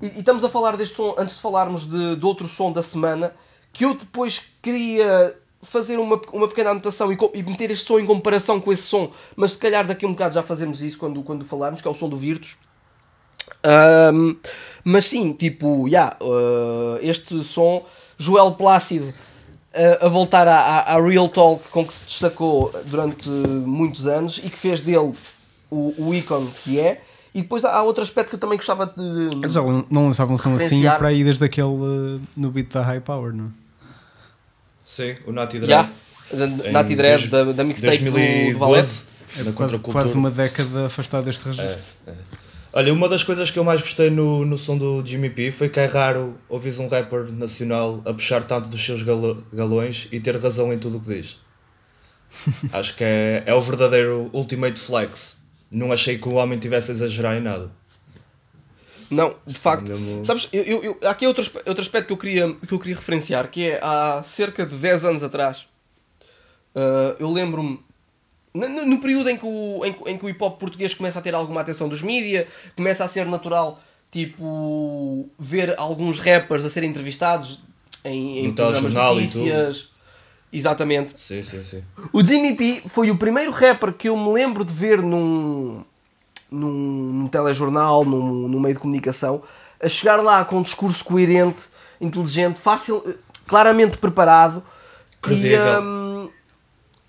[0.00, 2.82] e, e, estamos a falar deste som, antes de falarmos de, de outro som da
[2.82, 3.32] semana,
[3.72, 8.06] que eu depois queria fazer uma, uma pequena anotação e, e, meter este som em
[8.06, 11.22] comparação com esse som, mas se calhar daqui a um bocado já fazemos isso quando,
[11.22, 12.56] quando falarmos, que é o som do Virtus.
[13.64, 14.36] Um,
[14.84, 17.84] mas sim, tipo, yeah, uh, este som,
[18.18, 23.28] Joel Plácido uh, a voltar à, à, à, Real Talk com que se destacou durante
[23.28, 25.14] muitos anos e que fez dele
[25.72, 27.00] o, o ícone que é.
[27.34, 29.36] E depois há outro aspecto que eu também gostava de.
[29.36, 32.82] Eles já não lançavam um som assim para ir desde aquele uh, no beat da
[32.82, 33.50] High Power, não?
[34.84, 35.70] Sim, o Nati Dread.
[35.70, 36.70] Yeah.
[36.70, 39.12] Nati Dread da, da mixtape 2012, do, Valete.
[39.34, 41.70] É quase, quase uma década afastado deste registro.
[42.06, 42.14] É, é.
[42.74, 45.70] Olha, uma das coisas que eu mais gostei no, no som do Jimmy P foi
[45.70, 50.20] que é raro ouvir um rapper nacional a puxar tanto dos seus galo, galões e
[50.20, 51.38] ter razão em tudo o que diz.
[52.72, 55.36] Acho que é, é o verdadeiro ultimate flex.
[55.72, 57.70] Não achei que o homem tivesse a exagerar em nada.
[59.12, 59.92] Não, de facto.
[60.24, 62.94] Sabes, eu, eu, eu, há aqui outro, outro aspecto que eu, queria, que eu queria
[62.94, 65.66] referenciar, que é há cerca de 10 anos atrás,
[66.74, 67.78] uh, eu lembro-me,
[68.54, 71.22] no, no, período em que, o, em, em, que o hip hop português começa a
[71.22, 76.88] ter alguma atenção dos mídia, começa a ser natural, tipo, ver alguns rappers a serem
[76.88, 77.60] entrevistados
[78.04, 79.91] em, em programas de notícias.
[80.52, 81.18] Exatamente.
[81.18, 81.82] Sim, sim, sim.
[82.12, 85.82] O Jimmy P foi o primeiro rapper que eu me lembro de ver num,
[86.50, 89.42] num, num telejornal, num, num meio de comunicação,
[89.82, 91.62] a chegar lá com um discurso coerente,
[91.98, 93.02] inteligente, fácil,
[93.46, 94.62] claramente preparado.
[95.22, 95.58] Credível.
[95.58, 96.30] E, um,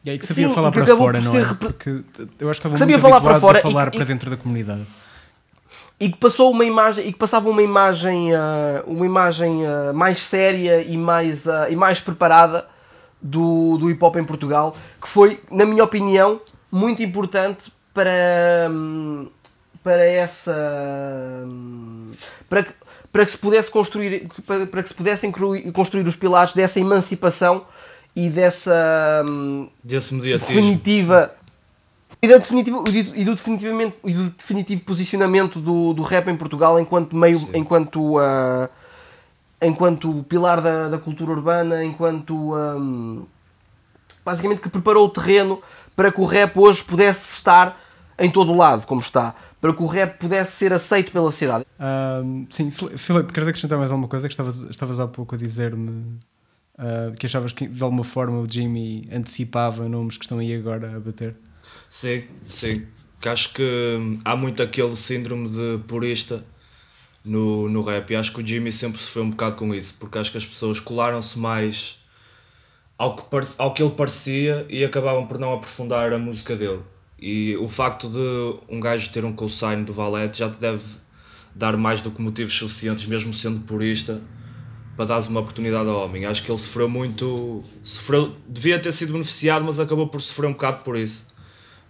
[0.05, 1.45] e aí que sabia sim, falar que para fora, não é?
[1.53, 1.89] Porque
[2.39, 4.85] eu acho que estavam sabia falar para fora a falar e, para dentro da comunidade.
[5.99, 10.19] E que passou uma imagem, e que passava uma imagem, uh, uma imagem uh, mais
[10.19, 12.72] séria e mais, uh, e mais preparada
[13.23, 18.69] do, do hip hop em Portugal, que foi, na minha opinião, muito importante para,
[19.81, 21.47] para essa.
[22.49, 22.73] para que,
[23.11, 25.31] para que se pudesse construir para, para que se pudessem
[25.71, 27.65] construir os pilares dessa emancipação
[28.15, 29.23] e dessa
[29.83, 31.33] desse mediatismo definitiva
[32.21, 36.79] e, da definitivo, e, do, definitivamente, e do definitivo posicionamento do, do rap em Portugal
[36.79, 37.51] enquanto meio Sim.
[37.53, 38.69] enquanto uh,
[39.65, 43.25] enquanto pilar da, da cultura urbana enquanto um,
[44.25, 45.61] basicamente que preparou o terreno
[45.95, 47.79] para que o rap hoje pudesse estar
[48.17, 51.65] em todo o lado, como está, para que o rap pudesse ser aceito pela sociedade.
[51.79, 54.27] Uh, sim, Filipe, queres acrescentar mais alguma coisa?
[54.27, 56.17] Que estavas, estavas há pouco a dizer-me
[56.77, 60.95] uh, que achavas que de alguma forma o Jimmy antecipava nomes que estão aí agora
[60.95, 61.35] a bater?
[61.87, 62.85] Sim, sim.
[63.21, 66.43] Que acho que hum, há muito aquele síndrome de purista
[67.23, 70.17] no, no rap e acho que o Jimmy sempre sofreu um bocado com isso, porque
[70.17, 71.97] acho que as pessoas colaram-se mais
[72.97, 73.23] ao que,
[73.57, 76.81] ao que ele parecia e acabavam por não aprofundar a música dele.
[77.19, 80.83] E o facto de um gajo ter um cosign do Valete já te deve
[81.55, 84.21] dar mais do que motivos suficientes, mesmo sendo purista,
[84.97, 86.25] para dar uma oportunidade ao homem.
[86.25, 87.63] Acho que ele sofreu muito.
[87.83, 91.25] Sofreu, devia ter sido beneficiado, mas acabou por sofrer um bocado por isso.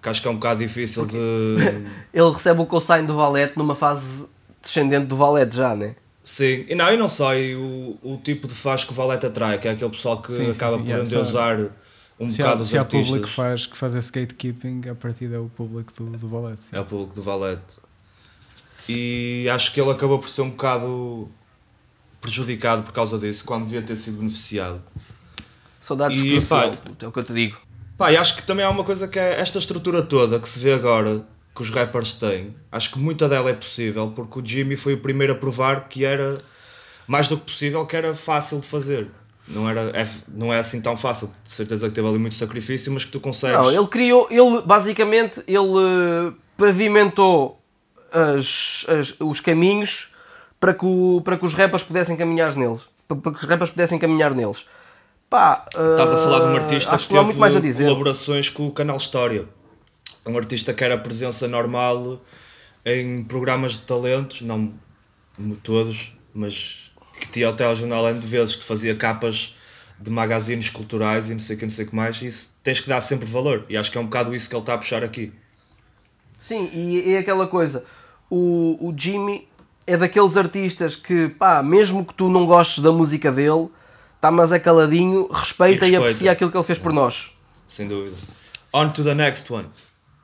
[0.02, 1.17] Que acho que é um bocado difícil de.
[2.13, 4.26] ele recebe o cosign do Valete numa fase
[4.63, 5.95] descendente do Valete já, né?
[6.23, 9.26] Sim, e não, e não só, e o, o tipo de faz que o Valete
[9.26, 10.84] atrai, que é aquele pessoal que sim, acaba sim, sim.
[10.84, 11.60] por yeah, endeusar
[12.17, 12.78] um se bocado há, os se artistas.
[12.78, 16.17] Se há público que faz, que faz esse gatekeeping, a partir é o público do,
[16.17, 16.62] do Valete.
[16.71, 17.80] É o público do Valete.
[18.88, 21.30] E acho que ele acabou por ser um bocado
[22.21, 24.82] prejudicado por causa disso, quando devia ter sido beneficiado.
[25.82, 26.71] Saudades e, pá,
[27.02, 27.58] é o que eu te digo.
[27.97, 30.58] Pá, e acho que também há uma coisa que é esta estrutura toda que se
[30.60, 32.56] vê agora que os rappers têm.
[32.72, 36.04] Acho que muita dela é possível porque o Jimmy foi o primeiro a provar que
[36.04, 36.39] era
[37.08, 39.08] mais do que possível, que era fácil de fazer.
[39.48, 42.92] Não, era, é, não é assim tão fácil, de certeza que teve ali muito sacrifício,
[42.94, 43.58] mas que tu consegues.
[43.58, 47.62] Não, ele criou, ele basicamente ele eh, pavimentou
[48.12, 50.13] as, as, os caminhos
[50.62, 52.82] para que, o, para que os rappers pudessem caminhar neles.
[53.06, 54.66] Para, para que os rappers pudessem caminhar neles.
[55.30, 57.84] Pá, Estás a falar de um eh, artista que, que teve muito mais a dizer.
[57.84, 59.46] colaborações com o canal História.
[60.25, 62.21] Um artista que era presença normal
[62.86, 64.73] em programas de talentos, não
[65.63, 69.55] todos, mas que tinha o telejornal N de vezes, que fazia capas
[69.99, 72.53] de magazines culturais e não sei o que, não sei o que mais, e isso
[72.62, 73.65] tens que dar sempre valor.
[73.69, 75.31] E acho que é um bocado isso que ele está a puxar aqui.
[76.38, 77.86] Sim, e é aquela coisa.
[78.29, 79.47] O, o Jimmy
[79.88, 83.69] é daqueles artistas que, pá, mesmo que tu não gostes da música dele,
[84.15, 87.33] está mas é caladinho, respeita e, respeita e aprecia aquilo que ele fez por nós.
[87.67, 88.15] Sem dúvida.
[88.73, 89.67] On to the next one.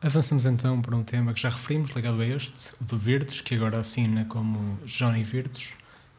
[0.01, 3.55] Avançamos então para um tema que já referimos, ligado a este, o do Virtus, que
[3.55, 5.69] agora assina como Johnny Virtus.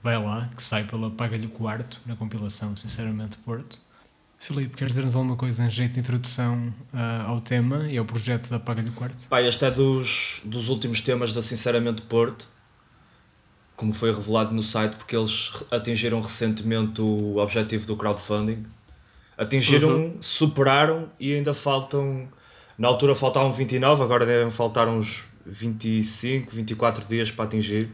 [0.02, 3.80] Vai lá, que sai pela Paga-lhe o Quarto, na compilação Sinceramente Porto.
[4.38, 8.48] Filipe, queres dizer-nos alguma coisa em jeito de introdução uh, ao tema e ao projeto
[8.48, 9.28] da Paga-lhe o Quarto?
[9.28, 12.48] Pai, este é dos, dos últimos temas da Sinceramente Porto
[13.80, 18.66] como foi revelado no site, porque eles atingiram recentemente o objetivo do crowdfunding.
[19.38, 20.16] Atingiram, uhum.
[20.20, 22.28] superaram e ainda faltam.
[22.80, 27.90] Na altura faltavam 29, agora devem faltar uns 25, 24 dias para atingir.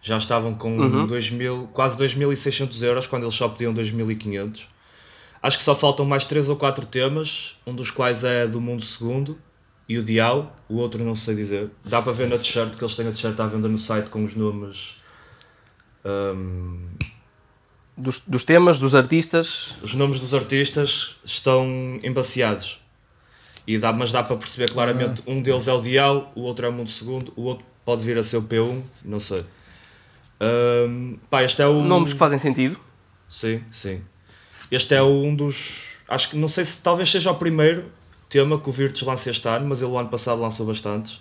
[0.00, 1.06] Já estavam com uhum.
[1.06, 4.68] 2000, quase 2.600 euros, quando eles só pediam 2.500.
[5.42, 8.82] Acho que só faltam mais 3 ou 4 temas, um dos quais é do Mundo
[8.82, 9.38] Segundo
[9.86, 11.68] e o Dial, o outro não sei dizer.
[11.84, 14.24] Dá para ver na t-shirt, que eles têm a t-shirt à venda no site com
[14.24, 14.96] os nomes
[16.06, 16.88] um,
[17.98, 19.74] dos, dos temas, dos artistas?
[19.82, 22.81] Os nomes dos artistas estão embaciados.
[23.66, 25.30] E dá, mas dá para perceber claramente, ah.
[25.30, 28.18] um deles é o Dial, o outro é o Mundo Segundo, o outro pode vir
[28.18, 29.44] a ser o P1, não sei.
[30.40, 31.82] Um, pá, este é o...
[31.82, 32.78] Nomes que fazem sentido?
[33.28, 34.02] Sim, sim.
[34.70, 36.00] Este é um dos...
[36.08, 37.90] Acho que, não sei se talvez seja o primeiro
[38.28, 41.20] tema que o Virtus lança este ano, mas ele o ano passado lançou bastantes.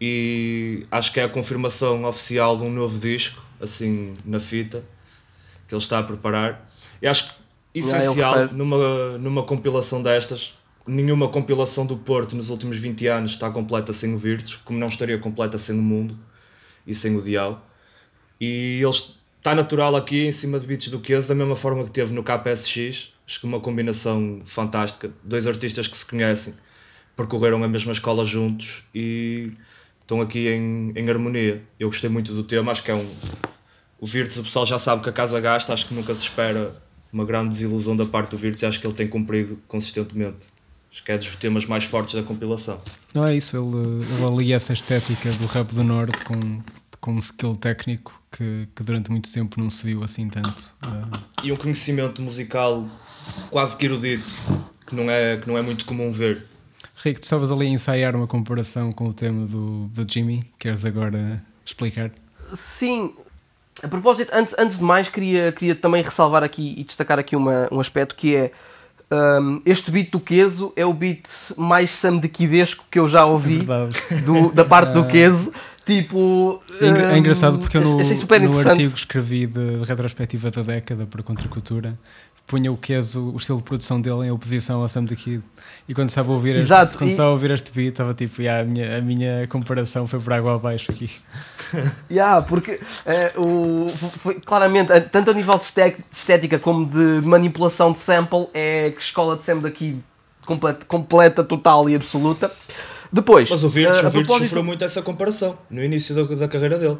[0.00, 4.84] E acho que é a confirmação oficial de um novo disco assim na fita
[5.66, 6.68] que ele está a preparar.
[7.00, 7.34] E acho que
[7.74, 10.54] essencial numa, numa compilação destas.
[10.86, 14.88] Nenhuma compilação do Porto nos últimos 20 anos está completa sem o Virtus, como não
[14.88, 16.18] estaria completa sem o Mundo
[16.84, 17.64] e sem o Dial.
[18.40, 18.90] E ele
[19.38, 22.24] está natural aqui em cima de beats do Queso, da mesma forma que teve no
[22.24, 23.12] KPSX.
[23.24, 25.12] Acho que uma combinação fantástica.
[25.22, 26.54] Dois artistas que se conhecem,
[27.16, 29.52] percorreram a mesma escola juntos e
[30.00, 31.62] estão aqui em, em harmonia.
[31.78, 33.08] Eu gostei muito do tema, acho que é um.
[34.00, 36.74] O Virtus, o pessoal já sabe que a casa gasta, acho que nunca se espera
[37.12, 40.51] uma grande desilusão da parte do Virtus e acho que ele tem cumprido consistentemente.
[40.92, 42.78] Acho que é dos temas mais fortes da compilação.
[43.14, 46.60] Não é isso, ele, ele alia essa estética do rap do Norte com,
[47.00, 50.70] com um skill técnico que, que durante muito tempo não se viu assim tanto.
[50.84, 51.18] Uh...
[51.42, 52.86] E um conhecimento musical
[53.50, 54.34] quase que erudito,
[54.86, 56.46] que não é, que não é muito comum ver.
[57.02, 60.84] Rico, tu estavas ali a ensaiar uma comparação com o tema do, do Jimmy, queres
[60.84, 62.10] agora explicar?
[62.54, 63.14] Sim,
[63.82, 67.68] a propósito, antes, antes de mais, queria, queria também ressalvar aqui e destacar aqui uma,
[67.72, 68.52] um aspecto que é
[69.12, 73.66] um, este beat do Queso é o beat mais samdequidesco que eu já ouvi
[74.10, 75.52] é do, da parte do Queso.
[75.84, 81.06] Tipo, é, é engraçado porque eu no, no artigo escrevi de, de retrospectiva da década
[81.06, 81.98] para Contracultura
[82.46, 85.42] punha o queso, o estilo de produção dele em oposição ao Sam the Kid.
[85.88, 87.12] E quando estava a ouvir, Exato, este, quando e...
[87.12, 90.32] estava a ouvir este beat, estava tipo, yeah, a, minha, a minha comparação foi por
[90.32, 91.10] água abaixo aqui.
[92.10, 92.80] yeah, porque
[93.36, 98.90] uh, o, foi, claramente, tanto a nível de estética como de manipulação de sample, é
[98.90, 100.02] que escola de Sam the Kid
[100.44, 102.52] completa, completa, total e absoluta.
[103.10, 104.48] Depois, Mas o Virtus, uh, o Virtus propósito...
[104.48, 106.98] sofreu muito essa comparação no início da, da carreira dele.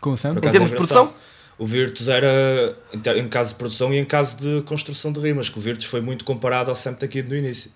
[0.00, 0.34] Com o Sam?
[0.36, 1.12] Em termos de produção?
[1.62, 5.56] O Virtus era, em caso de produção e em caso de construção de rimas, que
[5.56, 7.70] o Virtus foi muito comparado ao Sam Kid no início.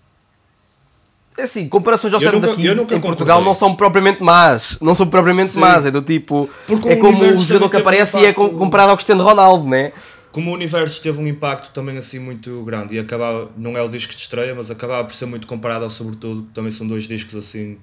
[1.39, 4.77] É assim, comparações ao Sam Kid em Portugal não são propriamente más.
[4.81, 5.61] Não são propriamente Sim.
[5.61, 6.51] más, é do tipo.
[6.67, 9.93] Porque é como o jogador que aparece um e é comparado ao Cristiano Ronaldo, né?
[10.33, 13.89] Como o universo teve um impacto também assim muito grande e acabava, não é o
[13.89, 17.37] disco de estreia, mas acabava por ser muito comparado ao Sobretudo, também são dois discos
[17.37, 17.79] assim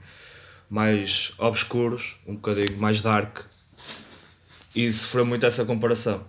[0.70, 3.53] mais obscuros, um bocadinho mais dark
[4.76, 6.22] e sofreu muito essa comparação.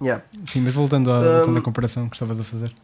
[0.00, 0.22] Yeah.
[0.44, 2.74] Sim, mas voltando à, voltando à comparação que estavas a fazer.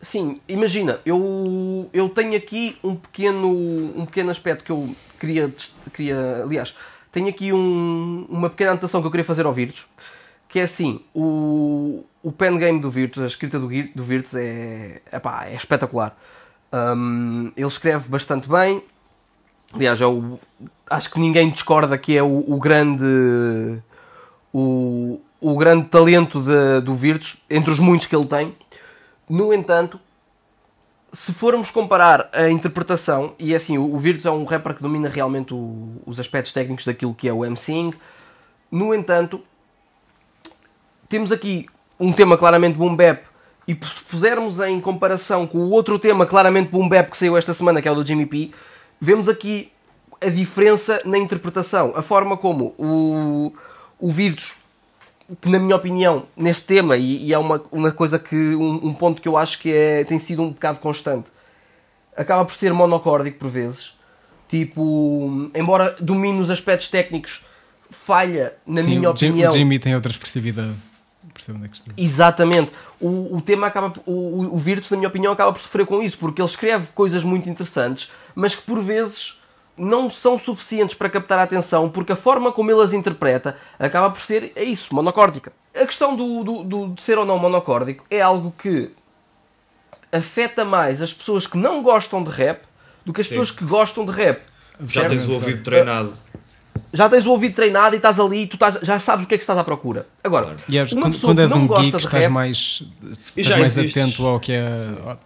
[0.00, 3.48] Sim, imagina, eu, eu tenho aqui um pequeno,
[3.96, 5.52] um pequeno aspecto que eu queria,
[5.92, 6.74] queria aliás,
[7.12, 9.86] tenho aqui um- uma pequena anotação que eu queria fazer ao Virtus,
[10.48, 15.00] que é assim, o, o pen game do Virtus, a escrita do, do Virtus é,
[15.12, 16.16] epá, é espetacular.
[16.72, 18.82] Hum, ele escreve bastante bem,
[19.74, 20.38] aliás, é o-
[20.90, 23.80] acho que ninguém discorda que é o, o grande
[24.52, 28.54] o, o grande talento de- do Virtus, entre os muitos que ele tem.
[29.28, 29.98] No entanto,
[31.12, 34.82] se formos comparar a interpretação, e é assim, o, o Virtus é um rapper que
[34.82, 37.94] domina realmente o- os aspectos técnicos daquilo que é o MCing.
[38.70, 39.40] No entanto,
[41.08, 41.66] temos aqui
[42.00, 43.22] um tema claramente boom bap
[43.68, 47.54] e se pusermos em comparação com o outro tema claramente boom bap que saiu esta
[47.54, 48.50] semana, que é o do Jimmy P,
[49.02, 49.72] vemos aqui
[50.20, 53.52] a diferença na interpretação, a forma como o,
[53.98, 54.54] o Virtus
[55.40, 58.94] que na minha opinião, neste tema, e, e é uma, uma coisa que, um, um
[58.94, 61.26] ponto que eu acho que é, tem sido um bocado constante,
[62.16, 63.96] acaba por ser monocórdico por vezes.
[64.48, 67.46] Tipo, embora domine os aspectos técnicos,
[67.90, 69.48] falha, na Sim, minha opinião.
[69.48, 70.74] O Jimmy tem outra expressividade.
[71.96, 72.70] Exatamente.
[73.00, 73.92] O, o tema acaba.
[74.04, 77.24] o, o Virtus, na minha opinião, acaba por sofrer com isso, porque ele escreve coisas
[77.24, 79.40] muito interessantes, mas que por vezes
[79.76, 84.10] não são suficientes para captar a atenção, porque a forma como ele as interpreta acaba
[84.10, 85.52] por ser, é isso, monocórdica.
[85.74, 88.90] A questão do, do, do- de ser ou não monocórdico é algo que
[90.12, 92.60] afeta mais as pessoas que não gostam de rap
[93.04, 93.34] do que as Sim.
[93.36, 94.42] pessoas que gostam de rap.
[94.86, 95.10] Já Certo?
[95.10, 96.14] tens o ouvido treinado.
[96.94, 99.34] Já tens o ouvido treinado e estás ali e tu estás- já sabes o que
[99.34, 100.06] é que estás à procura.
[100.22, 102.22] Agora, E és- uma quando, pessoa quando que és não um gosta geek, de estás
[102.22, 102.82] rap- mais,
[103.36, 104.02] estás mais existes.
[104.02, 104.74] atento ao que, é,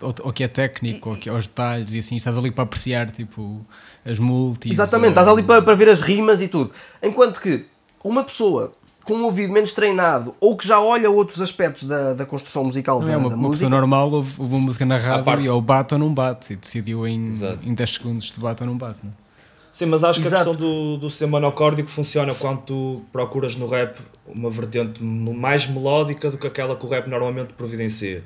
[0.00, 3.10] ao, ao que é técnico, ao que- aos detalhes e assim, estás ali para apreciar
[3.10, 3.64] tipo,
[4.04, 4.72] as multis.
[4.72, 6.70] Exatamente, eh, estás ali para, para ver as rimas e tudo.
[7.02, 7.64] Enquanto que
[8.02, 8.72] uma pessoa
[9.04, 12.98] com um ouvido menos treinado ou que já olha outros aspectos da, da construção musical
[13.00, 15.24] Não da, é uma, da uma música, pessoa normal, ouve, ouve uma música na rádio
[15.24, 15.42] parte.
[15.44, 17.58] e ou bate ou não bate, e decidiu em, Exato.
[17.64, 18.98] em 10 segundos se bate ou não bate.
[19.04, 19.25] Não?
[19.76, 20.42] Sim, mas acho que Exato.
[20.42, 23.94] a questão do, do ser monocórdico funciona quando tu procuras no rap
[24.26, 28.24] uma vertente mais melódica do que aquela que o rap normalmente providencia.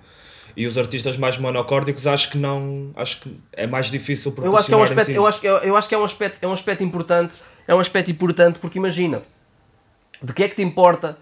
[0.56, 2.92] E os artistas mais monocórdicos acho que não.
[2.94, 5.68] Acho que é mais difícil eu acho que é um aspecto, eu acho que, é-
[5.68, 7.34] eu acho que é um aspecto, é um aspecto importante,
[7.66, 9.20] é um aspecto importante porque imagina,
[10.22, 11.18] de que é que te importa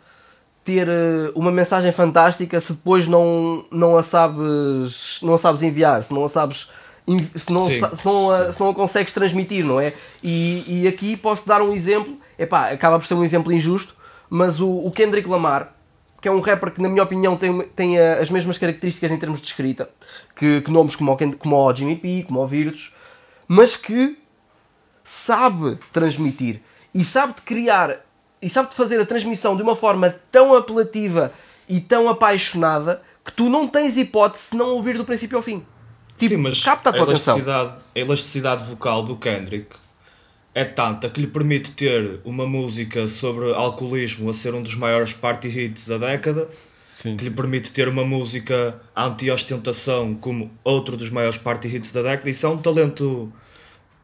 [0.63, 6.03] ter eh, uma mensagem fantástica se depois não, não a sabes, não a sabes enviar,
[6.05, 6.69] se não a sabes
[7.37, 9.95] se não, Sim, se não, a, se não a consegues transmitir, não é?
[10.23, 13.95] E, e aqui posso dar um exemplo, epá, acaba por ser um exemplo injusto,
[14.29, 15.73] mas o, o Kendrick Lamar,
[16.21, 19.41] que é um rapper que na minha opinião tem, tem as mesmas características em termos
[19.41, 19.89] de escrita
[20.37, 22.95] que, que nomes como o, como o Jimmy P, como o Virtus,
[23.47, 24.19] mas que
[25.03, 26.61] sabe transmitir
[26.95, 28.05] e sabe de criar
[28.43, 31.33] e sabe de fazer a transmissão de uma forma tão apelativa
[31.69, 35.65] e tão apaixonada que tu não tens hipótese se não ouvir do princípio ao fim.
[36.19, 37.35] Tipo, Sim, mas capta a tua atenção.
[37.37, 39.69] elasticidade, a elasticidade vocal do Kendrick
[40.55, 45.13] é tanta que lhe permite ter uma música sobre alcoolismo a ser um dos maiores
[45.13, 46.49] party hits da década,
[46.95, 52.03] Sim, que lhe permite ter uma música anti-ostentação como outro dos maiores party hits da
[52.03, 52.29] década.
[52.29, 53.33] Isso é um talento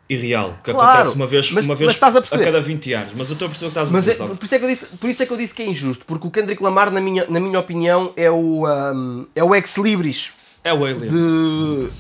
[0.09, 3.15] irreal, que Claro, acontece uma vez, mas- uma vez a a, cada 20 anos.
[3.17, 4.23] Mas eu estou a perceber que estás a Mas dizer.
[4.23, 5.67] é, por, isso é que eu disse, por isso é que eu disse que é
[5.67, 9.55] injusto, porque o Kendrick Lamar, na minha, na minha opinião, é o, ahm, é o
[9.55, 10.31] ex-libris
[10.63, 10.99] É o Alien.
[11.01, 11.91] de, de-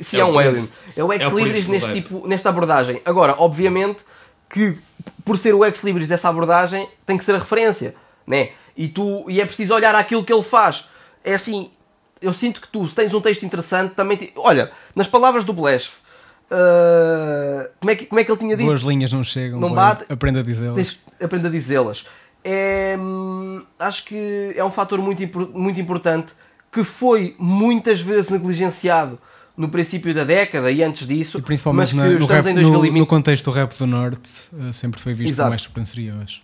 [0.00, 0.68] se É é, o um alien.
[0.96, 3.00] É o É ex-libris neste tipo, nesta abordagem.
[3.04, 4.04] Agora, obviamente
[4.50, 4.76] que
[5.24, 7.94] por ser o ex-libris dessa abordagem tem que ser a referência,
[8.26, 8.50] né?
[8.76, 10.88] E tu e é preciso olhar aquilo que ele faz.
[11.24, 11.70] É assim,
[12.20, 15.52] eu sinto que tu, se tens um texto interessante, também te- olha, nas palavras do
[15.52, 15.98] Blesf,
[16.50, 18.66] ah, como, é que, como é que ele tinha dito?
[18.66, 20.98] Boas linhas não chegam, Não bate- aprenda a dizê-las.
[21.22, 22.06] aprender a dizê-las.
[22.44, 22.96] É,
[23.78, 25.22] acho que é um fator muito,
[25.56, 26.32] muito importante
[26.72, 29.18] que foi muitas vezes negligenciado
[29.56, 32.54] no princípio da década e antes disso, E principalmente mas que no, estamos rap, em
[32.54, 33.00] no, 2020.
[33.00, 35.46] no contexto do rap do Norte, eh, sempre foi visto Exato.
[35.46, 36.40] com mais sobranceria, eu acho.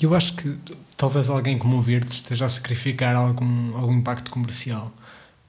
[0.00, 0.56] E eu acho que
[0.96, 4.92] talvez alguém como o Virtus esteja a sacrificar algum, algum impacto comercial.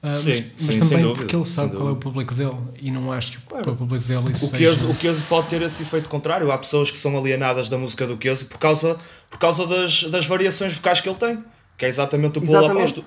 [0.02, 2.54] Mas, Sim, mas sim, sem também dúvida, porque ele sabe qual é o público dele
[2.78, 4.86] e não acho que para o público dele isso O seja...
[4.86, 6.52] o queso pode ter esse efeito contrário.
[6.52, 8.98] Há pessoas que são alienadas da música do queso por causa,
[9.30, 11.42] por causa das, das variações vocais que ele tem.
[11.78, 12.80] Que é exatamente o polo Exatamente.
[13.00, 13.04] oposto.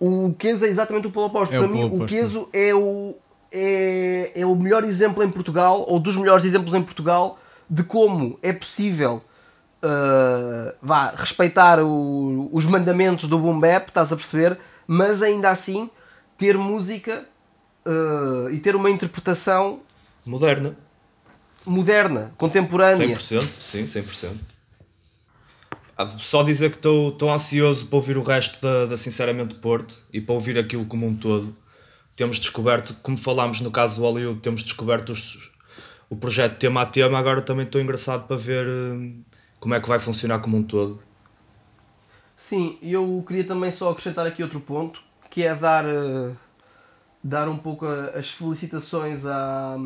[0.00, 1.54] O Queso é exatamente o polo oposto.
[1.54, 2.14] É Para o mim, polo o oposto.
[2.16, 3.14] Queso é o,
[3.52, 7.38] é, é o melhor exemplo em Portugal, ou dos melhores exemplos em Portugal,
[7.68, 9.22] de como é possível
[9.84, 15.88] uh, vá, respeitar o- os mandamentos do boom bap, estás a perceber, mas ainda assim
[16.38, 17.24] ter música
[17.86, 19.80] uh, e ter uma interpretação
[20.24, 20.74] Moderna.
[21.66, 23.16] moderna, contemporânea.
[23.16, 23.48] 100%.
[23.60, 24.28] Sim, 100%.
[26.00, 30.18] Ah, só dizer que estou ansioso para ouvir o resto da, da Sinceramente Porto e
[30.18, 31.54] para ouvir aquilo como um todo.
[32.16, 35.52] Temos descoberto, como falámos no caso do Hollywood, temos descoberto os,
[36.08, 37.18] o projeto tema a tema.
[37.18, 39.12] Agora também estou engraçado para ver uh,
[39.58, 41.02] como é que vai funcionar como um todo.
[42.34, 46.34] Sim, eu queria também só acrescentar aqui outro ponto, que é dar, uh,
[47.22, 49.76] dar um pouco as felicitações à,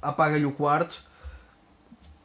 [0.00, 1.02] à Paga-lhe o Quarto,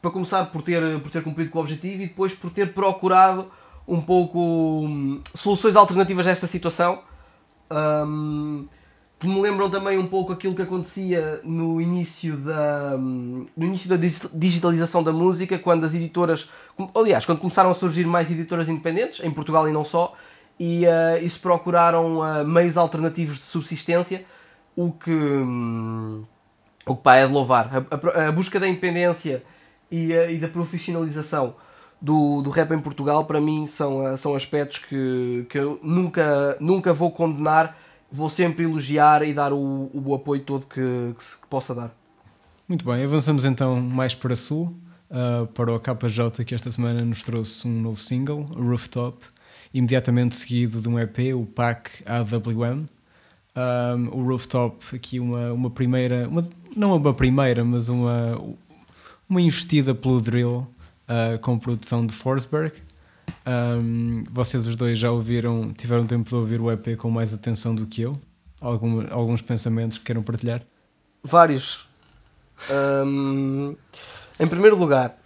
[0.06, 3.50] para começar por ter, por ter cumprido com o objetivo e depois por ter procurado
[3.88, 7.00] um pouco um, soluções alternativas a esta situação.
[7.70, 8.68] Um,
[9.18, 13.96] que me lembram também um pouco aquilo que acontecia no início da, no início da
[14.32, 16.50] digitalização da música, quando as editoras,
[16.94, 20.14] aliás, quando começaram a surgir mais editoras independentes, em Portugal e não só,
[20.60, 24.24] e, uh, e se procuraram uh, meios alternativos de subsistência,
[24.76, 25.10] o que,
[26.86, 27.70] o que pá, é de louvar.
[27.74, 29.42] A, a, a busca da independência
[29.90, 31.54] e, e da profissionalização
[32.00, 36.92] do, do rap em Portugal, para mim, são, são aspectos que, que eu nunca, nunca
[36.92, 37.76] vou condenar
[38.10, 41.94] vou sempre elogiar e dar o, o apoio todo que, que, que, possa dar.
[42.68, 44.74] Muito bem, avançamos então mais para sul,
[45.10, 49.24] uh, para o KJ que esta semana nos trouxe um novo single, Rooftop,
[49.72, 52.86] imediatamente seguido de um EP, o PAC AWM.
[53.58, 58.38] Um, o Rooftop, aqui uma, uma primeira, uma, não uma primeira, mas uma,
[59.28, 60.66] uma investida pelo drill
[61.08, 62.72] uh, com produção de Forsberg.
[63.46, 67.74] Um, vocês os dois já ouviram, tiveram tempo de ouvir o EP com mais atenção
[67.74, 68.14] do que eu?
[68.60, 70.62] Algum, alguns pensamentos que queiram partilhar?
[71.22, 71.86] Vários.
[72.70, 73.76] Um,
[74.40, 75.16] em primeiro lugar,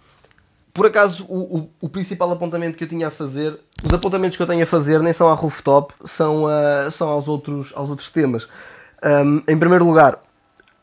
[0.73, 4.43] por acaso, o, o, o, principal apontamento que eu tinha a fazer, os apontamentos que
[4.43, 8.09] eu tenho a fazer nem são à rooftop, são, uh, são aos, outros, aos outros
[8.09, 8.47] temas.
[9.03, 10.19] Um, em primeiro lugar,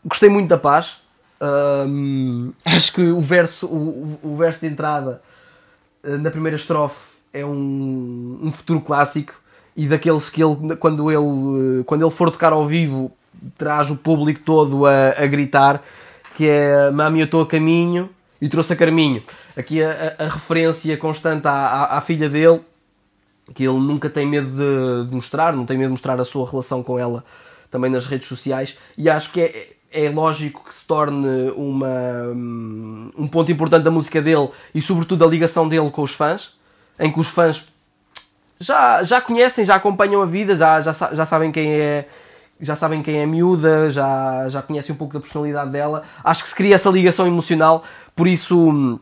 [0.05, 1.03] gostei muito da paz.
[1.41, 5.23] Um, acho que o verso, o, o verso de entrada
[6.05, 9.35] uh, na primeira estrofe é um, um futuro clássico
[9.77, 13.13] e daqueles que ele quando ele quando ele for tocar ao vivo
[13.57, 15.83] traz o público todo a, a gritar
[16.35, 18.11] que é Mami eu estou a caminho
[18.41, 19.23] e trouxe a Carminho.
[19.57, 22.61] Aqui a, a, a referência constante à, à, à, filha dele
[23.55, 26.49] que ele nunca tem medo de, de, mostrar não tem medo de mostrar a sua
[26.49, 27.25] relação com ela
[27.71, 32.33] também nas redes sociais e acho que é, é lógico que se torne uma,
[33.17, 36.57] um ponto importante da música dele e sobretudo a ligação dele com os fãs
[36.99, 37.65] em que os fãs
[38.61, 42.09] já, já conhecem, já acompanham a vida, já, já, já sabem quem é
[42.61, 46.03] já sabem quem é miúda, já, já conhecem um pouco da personalidade dela.
[46.25, 47.85] Acho que se cria essa ligação emocional,
[48.17, 48.99] por isso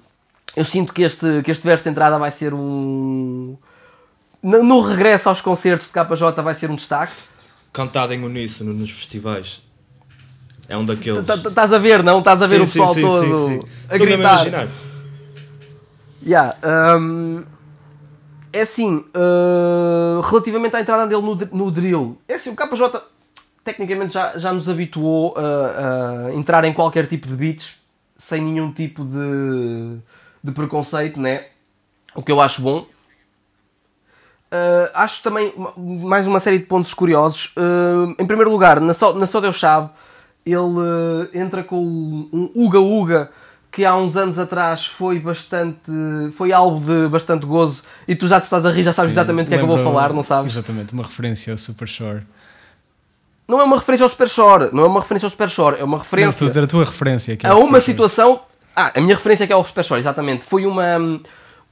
[0.54, 3.56] eu sinto que este, que este verso de entrada vai ser um.
[4.42, 7.14] No, no regresso aos concertos de KJ vai ser um destaque.
[7.72, 9.65] Cantado em uníssono nos festivais.
[10.68, 11.28] É um daqueles.
[11.28, 12.18] Estás a ver, não?
[12.18, 14.14] Estás a ver sim, o pessoal sim, todo sim, a gritar.
[14.14, 14.68] A imaginar.
[16.24, 16.56] Yeah,
[16.98, 17.44] um,
[18.52, 23.00] é assim, uh, relativamente à entrada dele no, no drill, é assim, o KJ
[23.62, 27.76] tecnicamente já, já nos habituou a, a, entrar em qualquer tipo de beats
[28.18, 29.98] sem nenhum tipo de,
[30.42, 31.46] de preconceito, né?
[32.14, 32.86] O que eu acho bom.
[34.46, 37.52] Uh, acho também mais uma série de pontos curiosos.
[37.56, 39.90] Uh, em primeiro lugar, na Só, na Só Deus Chave,
[40.46, 41.76] ele uh, entra com
[42.32, 43.30] um Uga Uga
[43.76, 45.90] que há uns anos atrás foi bastante.
[46.34, 49.18] foi algo de bastante gozo e tu já te estás a rir, já sabes Sim,
[49.18, 50.54] exatamente o que é que eu vou falar, não sabes?
[50.54, 52.22] Exatamente, uma referência ao Super Shore.
[53.46, 55.84] Não é uma referência ao Super Shore, não é uma referência ao Super Shore, é
[55.84, 56.46] uma referência.
[56.46, 57.38] Não, a tua referência.
[57.42, 58.40] É a uma situação.
[58.74, 60.44] Ah, a minha referência é que é ao Super Shore, exatamente.
[60.44, 61.20] Foi uma.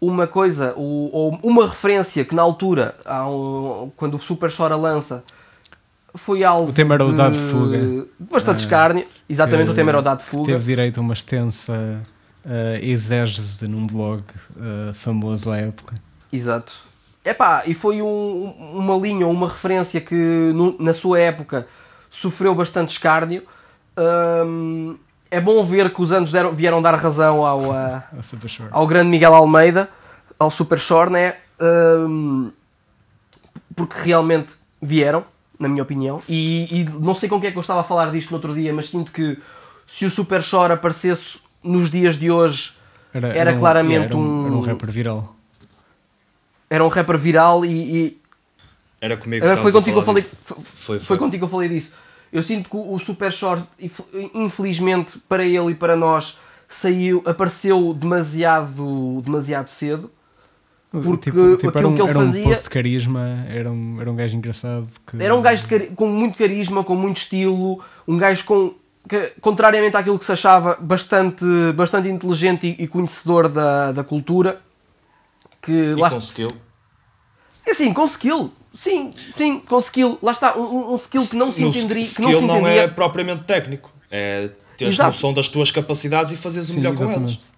[0.00, 2.94] Uma coisa, ou uma referência que na altura,
[3.26, 5.24] um, quando o Super Shore lança,
[6.14, 6.70] foi algo.
[6.70, 8.06] O tema era o dado de fuga.
[8.18, 9.06] Bastante ah, escárnio.
[9.28, 10.52] Exatamente, o tema era o dado de fuga.
[10.52, 12.00] Teve direito a uma extensa
[12.44, 14.22] uh, exégese num blog
[14.56, 15.94] uh, famoso à época.
[16.32, 16.74] Exato.
[17.24, 20.14] Epá, e foi um, uma linha, uma referência que
[20.54, 21.66] no, na sua época
[22.10, 23.42] sofreu bastante escárnio.
[24.46, 24.96] Um,
[25.30, 28.02] é bom ver que os anos deram, vieram dar razão ao, uh,
[28.70, 29.88] ao grande Miguel Almeida,
[30.38, 31.34] ao Super Shore, né?
[31.60, 32.52] Um,
[33.74, 35.24] porque realmente vieram
[35.58, 36.22] na minha opinião.
[36.28, 38.54] E, e, não sei com quem é que eu estava a falar disto no outro
[38.54, 39.38] dia, mas sinto que
[39.86, 42.72] se o Super Shore aparecesse nos dias de hoje,
[43.12, 45.36] era, era, era um, claramente era um, Era um rapper viral.
[46.68, 47.70] Era um rapper viral e.
[47.70, 48.20] e
[49.00, 50.22] era comigo que foi contigo que eu falei.
[50.22, 51.18] Foi, foi, foi.
[51.18, 51.94] contigo que eu falei disso.
[52.32, 53.62] Eu sinto que o Super Shore,
[54.34, 56.38] infelizmente para ele e para nós,
[56.68, 60.10] saiu, apareceu demasiado, demasiado cedo.
[61.02, 62.40] Porque tipo, tipo, aquilo um, que ele era fazia.
[62.40, 64.86] Um posto de carisma, era um, era um gajo engraçado.
[65.06, 65.22] Que...
[65.22, 65.64] Era um gajo
[65.96, 68.74] com muito carisma, com muito estilo, um gajo com.
[69.08, 74.60] Que, contrariamente àquilo que se achava, bastante, bastante inteligente e, e conhecedor da, da cultura.
[75.60, 76.50] que E lá com skill.
[77.66, 78.52] É assim, com skill.
[78.74, 80.18] Sim, sim, com skill.
[80.22, 82.02] Lá está, um, um skill que não se entenderia.
[82.02, 82.82] Que skill não se não, entendia.
[82.82, 83.92] é propriamente técnico.
[84.10, 85.12] É teres Exato.
[85.12, 87.32] noção das tuas capacidades e fazeres o Sim, melhor com exatamente.
[87.32, 87.53] elas.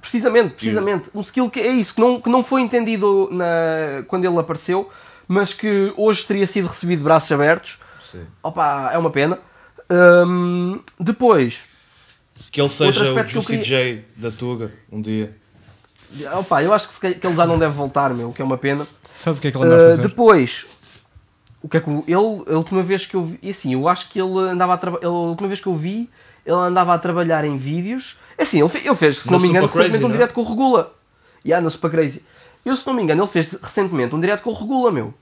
[0.00, 1.10] Precisamente, precisamente.
[1.14, 4.90] Um skill que é isso, que não, que não foi entendido na, quando ele apareceu,
[5.26, 7.78] mas que hoje teria sido recebido de braços abertos.
[8.00, 8.24] Sim.
[8.42, 9.38] Opa, é uma pena.
[9.90, 11.64] Hum, depois,
[12.50, 15.34] Que ele seja o Juicy queria- J da Tuga um dia.
[16.34, 18.86] opa, eu acho que, que ele já não deve voltar, meu, que é uma pena.
[19.16, 20.02] Sabes o que é que ele anda a Uh, fazer?
[20.02, 20.66] depois,
[21.62, 24.08] o que é que ele, a última vez que eu vi, e assim, eu acho
[24.10, 26.08] que ele andava a trabalhar, a última vez que eu vi,
[26.46, 28.18] ele andava a trabalhar em vídeos.
[28.38, 30.18] É assim, ele, ele fez, se não me engano, Crazy, recentemente um não é?
[30.18, 30.94] direto com o Regula.
[31.44, 32.24] E yeah, na Super Crazy.
[32.64, 35.12] Eu, se não me engano, ele fez recentemente um direto com o Regula, meu.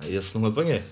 [0.00, 0.82] Ah, Esse não apanhei.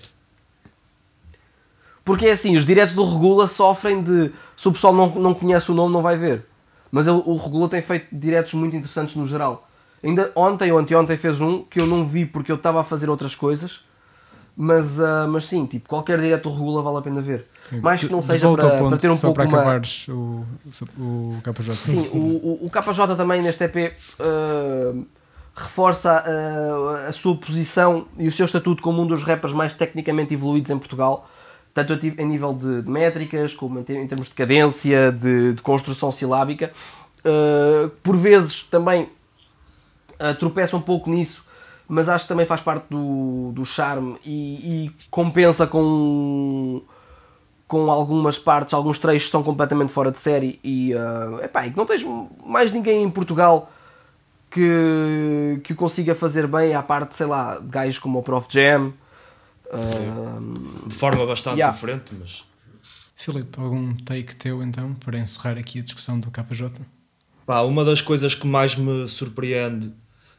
[2.05, 4.31] Porque é assim, os diretos do Regula sofrem de.
[4.57, 6.45] Se o pessoal não, não conhece o nome, não vai ver.
[6.91, 9.67] Mas ele- o Regula tem feito diretos muito interessantes no geral.
[10.03, 13.09] Ainda ontem ou anteontem fez um que eu não vi porque eu estava a fazer
[13.09, 13.79] outras coisas.
[14.55, 17.47] Mas, ah, mas sim, tipo, qualquer direto do Regula vale a pena ver.
[17.81, 19.81] Mais que não seja para, ponto, para ter um pouco para uma.
[20.09, 20.45] o,
[20.97, 21.73] o KJ.
[21.73, 24.93] Sim, o, o, KJ também neste EP ah,
[25.55, 30.33] reforça ah, a sua posição e o seu estatuto como um dos rappers mais tecnicamente
[30.33, 31.29] evoluídos em Portugal,
[31.73, 36.11] tanto a nível de, métricas, como em, te- em termos de cadência, de, de construção
[36.11, 36.71] silábica.
[37.25, 39.09] Ah, por vezes também
[40.39, 41.43] tropeça um pouco nisso,
[41.87, 46.81] mas acho que também faz parte do, do charme e, e compensa com
[47.67, 51.77] com algumas partes, alguns trechos são completamente fora de série e, ah, epá, e que
[51.77, 52.03] não tens
[52.45, 53.71] mais ninguém em Portugal
[54.51, 58.47] que, que o consiga fazer bem, à parte, sei lá, de gajos como o Prof
[58.49, 58.93] Jam.
[59.71, 61.73] ah, De forma bastante Yeah.
[61.73, 62.43] diferente, mas.
[63.15, 66.81] Filipe, algum take teu então para encerrar aqui a discussão do KJ?
[67.45, 69.93] Pá, uma das coisas que mais me surpreende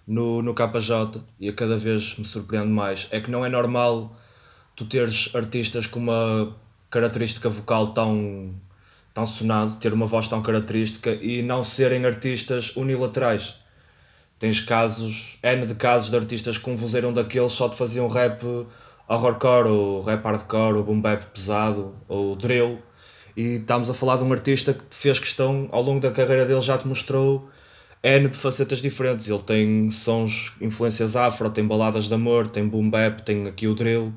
[0.07, 4.15] no, no KJ, e a cada vez me surpreende mais, é que não é normal
[4.77, 6.55] tu teres artistas com uma
[6.95, 8.55] característica vocal tão,
[9.13, 13.57] tão sonada, ter uma voz tão característica e não serem artistas unilaterais.
[14.39, 18.45] Tens casos, N de casos de artistas que um vozeirão daqueles só te faziam rap
[19.09, 22.79] horrorcore, ou rap hardcore, ou boom bap pesado, ou drill.
[23.37, 26.61] E estamos a falar de um artista que fez questão, ao longo da carreira dele
[26.61, 27.49] já te mostrou
[28.05, 29.29] N de facetas diferentes.
[29.29, 33.75] Ele tem sons, influências afro, tem baladas de amor, tem boom bap, tem aqui o
[33.75, 34.15] drill,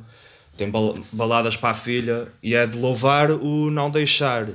[0.58, 2.28] tem bal- baladas para a filha.
[2.42, 4.48] E é de louvar o não deixar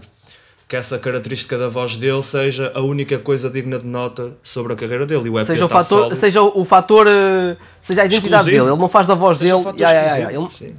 [0.68, 4.76] que essa característica da voz dele seja a única coisa digna de nota sobre a
[4.76, 5.26] carreira dele.
[5.26, 6.16] E o EP seja, o tá fator, sólido.
[6.16, 8.58] seja o fator, ah, seja a identidade dele.
[8.62, 9.52] Ele não faz da voz dele.
[9.52, 10.76] Yeah, yeah, yeah, ele-.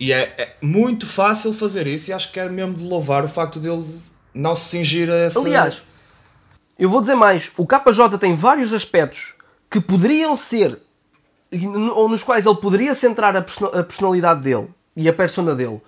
[0.00, 3.28] E é, é muito fácil fazer isso e acho que é mesmo de louvar o
[3.28, 3.84] facto dele
[4.34, 5.38] não se cingir a essa.
[5.38, 5.84] Aliás,
[6.76, 9.34] eu vou dizer mais: o KJ tem vários aspectos
[9.70, 10.80] que poderiam ser,
[11.94, 15.80] ou nos quais ele poderia centrar a person- a personalidade dele e a persona dele,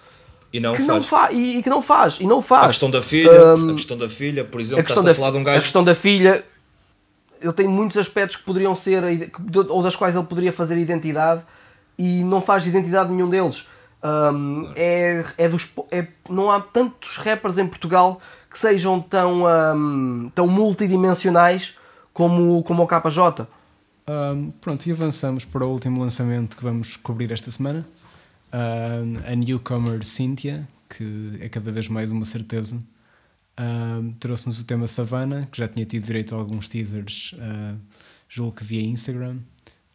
[0.52, 0.88] e não que faz.
[0.88, 2.18] não fa e, e que não faz.
[2.20, 2.64] E não faz.
[2.64, 5.10] A questão da filha, Hum, a questão da filha, por a exemplo, questão, estás da,
[5.12, 6.44] a falar de um a gajo questão da filha,
[7.40, 9.02] ele tem muitos aspectos que poderiam ser,
[9.68, 11.42] ou das quais ele poderia fazer identidade
[11.98, 13.68] e não faz identidade nenhum deles.
[14.32, 19.44] Hum, é, é dos, é- não há tantos rappers em Portugal que sejam tão,
[19.74, 21.74] hum, tão multidimensionais
[22.12, 23.46] como, como o KJ.
[24.06, 27.86] Ahm, pronto, e avançamos para o último lançamento que vamos cobrir esta semana.
[28.52, 32.80] Ahm, a newcomer Cynthia, que é cada vez mais uma certeza.
[33.56, 37.74] Ahm, Trouxe-nos o tema Savannah, que já tinha tido direito a alguns teasers, ah,
[38.28, 39.38] julgo que via Instagram,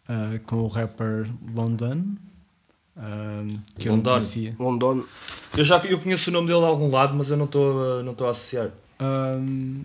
[0.08, 2.16] ah, com o rapper London,
[2.98, 4.12] ahm, que eu não London.
[4.14, 4.56] conhecia.
[4.58, 5.04] London.
[5.58, 8.04] Eu já eu conheço o nome dele de algum lado, mas eu não estou a-
[8.04, 8.72] não estou a associar.
[9.02, 9.84] Um,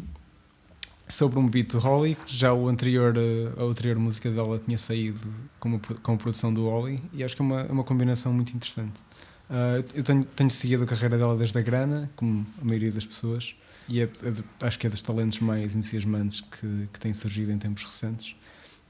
[1.09, 5.21] sobre um beat do Holly, já o anterior, eh, a anterior música dela tinha saído
[5.61, 8.55] com, com a produção do Holly e acho que é uma, é uma combinação muito
[8.55, 8.95] interessante.
[9.51, 13.05] Uh, eu tenho, tenho seguido a carreira dela desde a grana, como a maioria das
[13.05, 13.55] pessoas,
[13.87, 17.59] e é- é acho que é dos talentos mais entusiasmantes que, que têm surgido em
[17.59, 18.35] tempos recentes.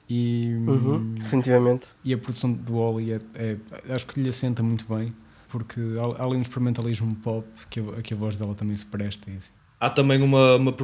[0.08, 1.86] E, Uhum, definitivamente.
[2.04, 3.56] e a produção do Oli é, é-
[3.92, 5.12] acho que lhe assenta muito bem,
[5.48, 8.86] porque há, há ali um experimentalismo pop que a, que a voz dela também se
[8.86, 9.28] presta.
[9.30, 9.50] E assim.
[9.84, 10.74] Há também uma, uma,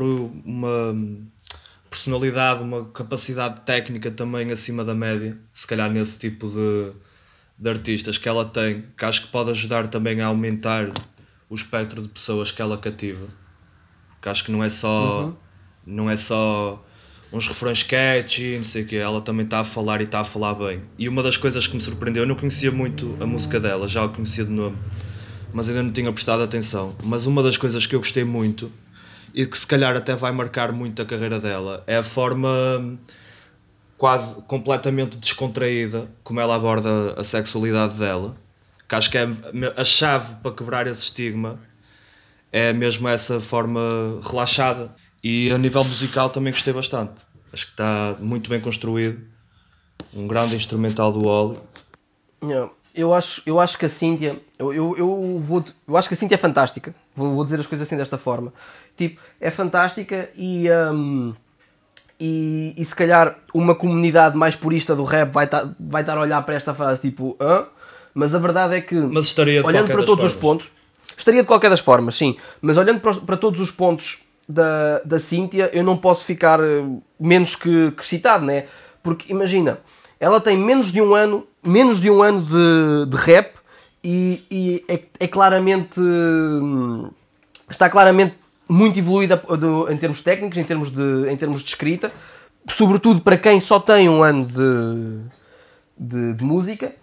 [0.45, 0.95] uma
[1.89, 6.93] personalidade, uma capacidade técnica também acima da média, se calhar nesse tipo de,
[7.59, 10.93] de artistas que ela tem, que acho que pode ajudar também a aumentar
[11.49, 13.27] o espectro de pessoas que ela cativa.
[14.11, 15.35] Porque acho que não é só,
[15.87, 16.85] não é só
[17.33, 20.25] uns refrões catchy, não sei o quê, ela também está a falar e está a
[20.25, 20.83] falar bem.
[20.99, 24.05] E uma das coisas que me surpreendeu, eu não conhecia muito a música dela, já
[24.05, 24.77] a conhecia de nome,
[25.55, 26.95] mas ainda não tinha prestado atenção.
[27.03, 28.71] Mas uma das coisas que eu gostei muito
[29.35, 32.49] e que se calhar até vai marcar muito a carreira dela é a forma
[33.97, 38.35] quase completamente descontraída como ela aborda a sexualidade dela.
[38.89, 39.29] Que acho que é
[39.77, 41.61] a chave para quebrar esse estigma
[42.53, 43.81] é mesmo essa forma
[44.29, 44.95] relaxada.
[45.23, 47.23] E a nível musical também gostei bastante.
[47.53, 49.21] Acho que está muito bem construído.
[50.15, 51.57] Um grande instrumental do.
[52.43, 52.71] Yeah.
[52.93, 54.41] Eu acho, eu acho que a Cíntia.
[54.59, 56.95] Eu, eu, eu, vou, eu acho que a Cíntia é fantástica.
[57.15, 58.53] Vou, vou dizer as coisas assim desta forma.
[59.01, 60.69] Tipo, é fantástica e.
[60.71, 61.33] Um,
[62.23, 66.21] e, e se calhar uma comunidade mais purista do rap vai estar vai estar a
[66.21, 67.35] olhar para esta frase tipo.
[67.41, 67.65] Hã?
[68.13, 68.95] Mas a verdade é que.
[68.95, 70.35] Mas estaria de olhando para todos formas.
[70.35, 70.69] os pontos.
[71.17, 72.37] Estaria de qualquer das formas, sim.
[72.61, 76.85] Mas olhando para, para todos os pontos da, da Cíntia, eu não posso ficar eh,
[77.19, 78.67] menos que, que excitado, né?
[79.03, 79.79] Porque imagina,
[80.19, 83.55] ela tem menos de um ano, menos de um ano de, de rap
[84.05, 87.11] e, e é, é, claramente hum,
[87.71, 88.35] está claramente
[88.71, 89.43] muito evoluída
[89.91, 92.13] em termos técnicos, em termos de, em termos de escrita,
[92.69, 95.19] sobretudo para quem só tem um ano de,
[95.99, 96.95] de, de música.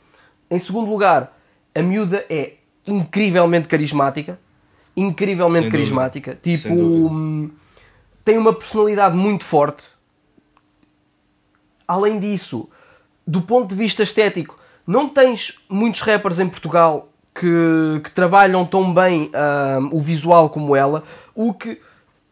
[0.49, 1.37] Em segundo lugar,
[1.75, 2.53] a miúda é
[2.85, 4.39] incrivelmente carismática.
[4.95, 6.39] Incrivelmente Sem carismática.
[6.41, 6.57] Dúvida.
[6.57, 7.51] Tipo, hum,
[8.23, 9.83] tem uma personalidade muito forte.
[11.85, 12.69] Além disso,
[13.25, 17.09] do ponto de vista estético, não tens muitos rappers em Portugal
[17.39, 19.31] que, que trabalham tão bem
[19.81, 21.03] hum, o visual como ela,
[21.35, 21.79] o que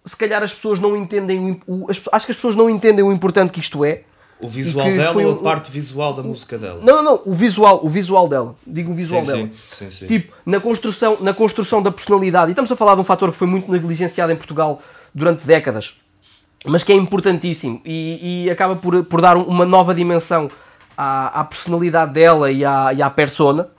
[0.06, 3.04] se calhar as pessoas não entendem o, o, as, acho que as pessoas não entendem
[3.04, 4.04] o importante que isto é
[4.40, 6.80] o visual dela ou a parte visual da música dela?
[6.84, 8.56] Não, não, não, o visual, o visual dela.
[8.68, 9.50] Digo o visual sim, dela.
[9.72, 12.50] Sim, sim, tipo, na construção, na construção da personalidade.
[12.50, 14.82] E estamos a falar de um fator que foi muito negligenciado em Portugal
[15.14, 15.96] durante décadas,
[16.66, 20.52] mas que é importantíssimo e, e acaba por, por dar uma nova dimensão
[20.98, 23.70] à, à personalidade dela e à, e à persona.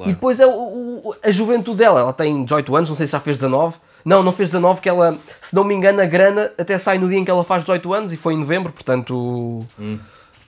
[0.00, 0.10] Claro.
[0.10, 2.00] E depois é o, o, a juventude dela.
[2.00, 3.76] Ela tem 18 anos, não sei se já fez 19.
[4.02, 7.06] Não, não fez 19, que ela, se não me engano, a grana até sai no
[7.06, 9.66] dia em que ela faz 18 anos e foi em novembro, portanto.
[9.78, 9.98] Hum.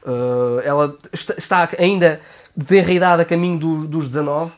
[0.05, 2.21] Uh, ela está, ainda
[2.57, 4.53] desenraidada a caminho do, dos 19.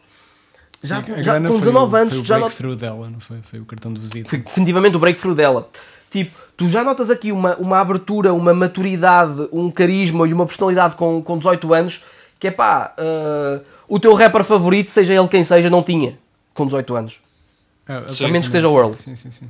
[0.81, 2.81] Já, Sim, já com 19 anos, foi o já breakthrough not...
[2.81, 3.43] dela, não foi?
[3.43, 4.29] Foi o cartão de visita.
[4.29, 5.69] Foi definitivamente o breakthrough dela.
[6.11, 10.95] Tipo, tu já notas aqui uma, uma abertura, uma maturidade, um carisma e uma personalidade
[10.95, 12.05] com, com 18 anos
[12.45, 16.19] que é pá, uh, o teu rapper favorito, seja ele quem seja, não tinha
[16.53, 17.15] com 18 anos.
[17.89, 19.01] Ah, a menos que seja o World.
[19.01, 19.47] Sim, sim, sim.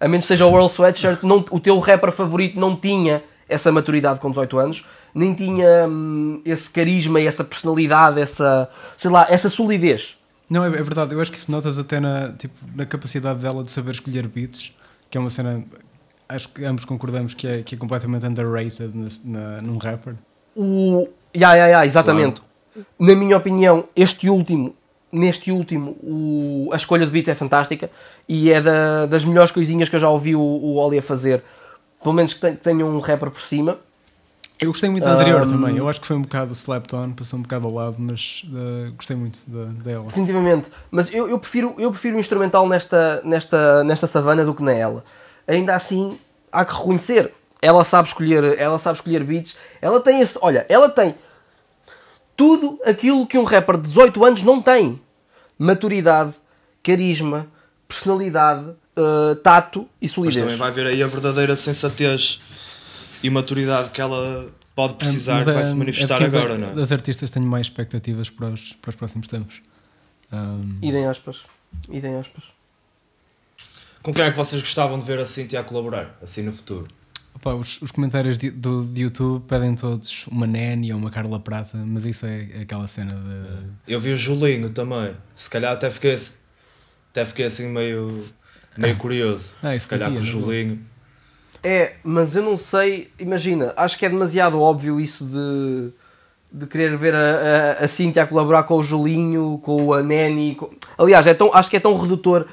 [0.00, 3.70] A menos que seja o World Sweatshirt, não, o teu rapper favorito não tinha essa
[3.70, 9.26] maturidade com 18 anos, nem tinha hum, esse carisma e essa personalidade, essa, sei lá,
[9.28, 10.16] essa solidez.
[10.48, 13.62] Não, é, é, verdade, eu acho que isso notas até na, tipo, na capacidade dela
[13.62, 14.72] de saber escolher beats,
[15.10, 15.62] que é uma cena,
[16.26, 20.14] acho que ambos concordamos que é, que é completamente underrated na, na, num rapper.
[20.56, 21.06] O.
[21.34, 22.40] Ya, ya, ya, exatamente.
[22.40, 22.88] Claro.
[22.98, 24.74] Na minha opinião, este último
[25.12, 27.90] neste último, o, a escolha de beat é fantástica
[28.28, 31.42] e é da, das melhores coisinhas que eu já ouvi o, o Oli a fazer.
[32.02, 33.78] Pelo menos que tenha um rapper por cima.
[34.60, 35.76] Eu gostei muito da anterior um, também.
[35.76, 38.92] Eu acho que foi um bocado slept on, passou um bocado ao lado, mas uh,
[38.92, 40.04] gostei muito dela.
[40.06, 40.68] Definitivamente.
[40.90, 44.72] Mas eu, eu, prefiro, eu prefiro o instrumental nesta, nesta, nesta savana do que na
[44.72, 45.04] ela.
[45.46, 46.18] Ainda assim,
[46.52, 47.32] há que reconhecer.
[47.60, 49.56] Ela sabe escolher, ela sabe escolher beats.
[49.80, 50.38] Ela tem esse.
[50.40, 51.14] Olha, ela tem
[52.36, 55.00] tudo aquilo que um rapper de 18 anos não tem:
[55.58, 56.36] maturidade,
[56.82, 57.48] carisma,
[57.88, 60.44] personalidade, uh, tato e solidez.
[60.44, 62.40] Mas também vai ver aí a verdadeira sensatez
[63.22, 66.74] e maturidade que ela pode precisar é, vai se manifestar é agora, não é?
[66.74, 69.60] Das artistas tenho mais expectativas para os, para os próximos tempos.
[70.32, 70.78] Um...
[70.80, 71.38] Idem aspas.
[71.90, 72.44] Idem aspas.
[74.00, 76.86] Com quem é que vocês gostavam de ver a Cintia a colaborar, assim no futuro?
[77.34, 81.38] Opa, os, os, comentários de, do, de YouTube pedem todos uma Nani ou uma Carla
[81.38, 83.92] Prata, mas isso é, é aquela cena de.
[83.92, 85.14] Eu vi o Julinho também.
[85.34, 86.18] Se calhar até fiquei,
[87.10, 88.24] até fiquei assim meio,
[88.76, 89.56] meio curioso.
[89.62, 90.78] Ah, se calhar com o Julinho.
[91.62, 93.10] É, mas eu não sei.
[93.18, 95.90] Imagina, acho que é demasiado óbvio isso de,
[96.52, 97.20] de querer ver a,
[97.80, 100.54] a, a Cintia a colaborar com o Julinho, com a Nani.
[100.54, 100.70] Com...
[100.96, 102.46] Aliás, é tão, acho que é tão redutor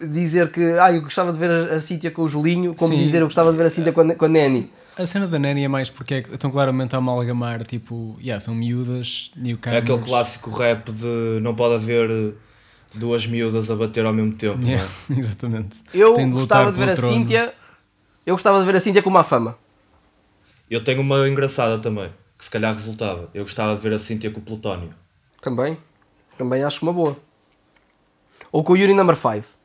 [0.00, 2.98] dizer que ah, eu gostava de ver a, a Cíntia com o Julinho, como Sim.
[2.98, 4.70] dizer eu gostava de ver a Cíntia com a, com a Nani.
[4.96, 8.54] A cena da Nani é mais porque é, estão claramente a amalgamar, tipo, yeah, são
[8.54, 9.76] miúdas, newcomers.
[9.76, 12.34] É aquele clássico rap de não pode haver
[12.94, 15.20] duas miúdas a bater ao mesmo tempo, yeah, não é?
[15.20, 15.76] Exatamente.
[15.92, 17.54] Eu de gostava de ver a Cíntia,
[18.24, 19.58] eu gostava de ver a Cíntia com uma fama.
[20.70, 23.28] Eu tenho uma engraçada também, que se calhar resultava.
[23.34, 24.94] Eu gostava de ver a Cíntia com o Plutónio.
[25.42, 25.78] Também,
[26.38, 27.16] também acho uma boa.
[28.50, 29.55] Ou com o Yuri Number 5.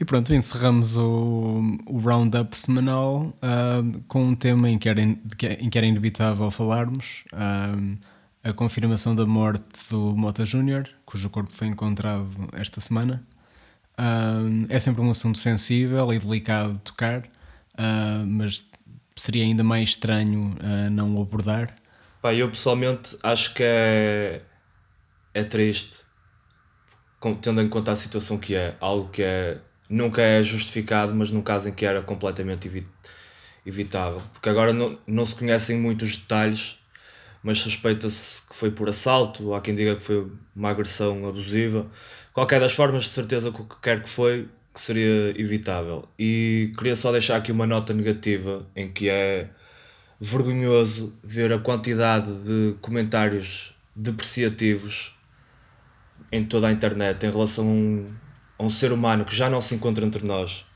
[0.00, 5.68] E pronto, encerramos o, o roundup semanal uh, com um tema em que, era, em
[5.68, 7.98] que era inevitável falarmos: uh,
[8.42, 13.22] a confirmação da morte do Mota Júnior, cujo corpo foi encontrado esta semana.
[13.98, 17.24] Uh, é sempre um assunto sensível e delicado de tocar,
[18.26, 18.64] mas
[19.14, 20.56] seria ainda mais estranho
[20.90, 21.74] não o abordar.
[22.22, 24.40] Pá, eu pessoalmente acho que é,
[25.34, 26.00] é triste,
[27.42, 29.60] tendo em conta a situação que é, algo que é,
[29.90, 32.70] nunca é justificado, mas num caso em que era completamente
[33.66, 34.22] evitável.
[34.32, 36.78] Porque agora não, não se conhecem muitos detalhes,
[37.42, 41.90] mas suspeita-se que foi por assalto, há quem diga que foi uma agressão abusiva.
[42.32, 46.08] Qualquer das formas, de certeza que o que quer que foi, que seria evitável.
[46.16, 49.50] E queria só deixar aqui uma nota negativa em que é
[50.20, 55.18] vergonhoso ver a quantidade de comentários depreciativos
[56.30, 58.12] em toda a internet em relação a um,
[58.60, 60.66] a um ser humano que já não se encontra entre nós,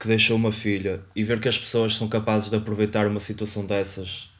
[0.00, 3.66] que deixou uma filha, e ver que as pessoas são capazes de aproveitar uma situação
[3.66, 4.30] dessas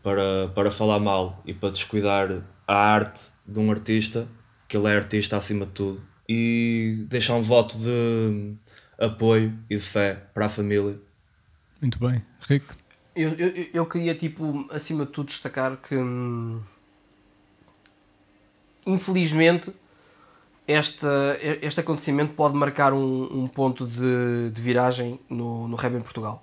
[0.00, 4.28] para, para falar mal e para descuidar a arte de um artista,
[4.68, 8.54] que ele é artista acima de tudo, e deixar um voto de
[8.96, 10.96] apoio e de fé para a família.
[11.80, 12.76] Muito bem, Rico.
[13.16, 16.62] Eu, eu, eu queria, tipo, acima de tudo, destacar que hum,
[18.86, 19.72] infelizmente
[20.66, 26.00] esta, este acontecimento pode marcar um, um ponto de, de viragem no, no rap em
[26.00, 26.42] Portugal.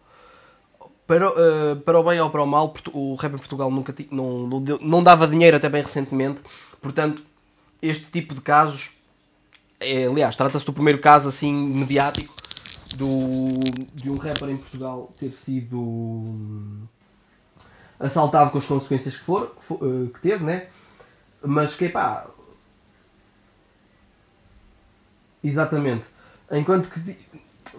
[1.07, 4.47] Para, uh, para o bem ou para o mal, o rap em Portugal nunca não,
[4.47, 6.41] não, não dava dinheiro até bem recentemente,
[6.81, 7.21] portanto,
[7.81, 8.91] este tipo de casos,
[9.79, 12.33] é, aliás, trata-se do primeiro caso assim mediático
[12.95, 13.59] do,
[13.93, 16.83] de um rapper em Portugal ter sido hum,
[17.99, 20.67] assaltado com as consequências que, for, que, que teve, né?
[21.43, 22.27] Mas que pá.
[25.43, 26.05] Exatamente.
[26.51, 27.17] Enquanto que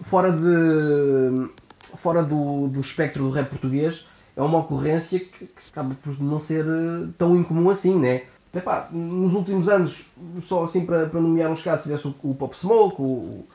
[0.03, 1.49] fora de.
[1.97, 6.41] fora do, do espectro do rap português é uma ocorrência que, que acaba por não
[6.41, 8.23] ser eh, tão incomum assim, né?
[8.53, 10.05] Epá, nos últimos anos,
[10.43, 13.45] só assim para, para nomear uns casos, tivesse o, o Pop Smoke, o,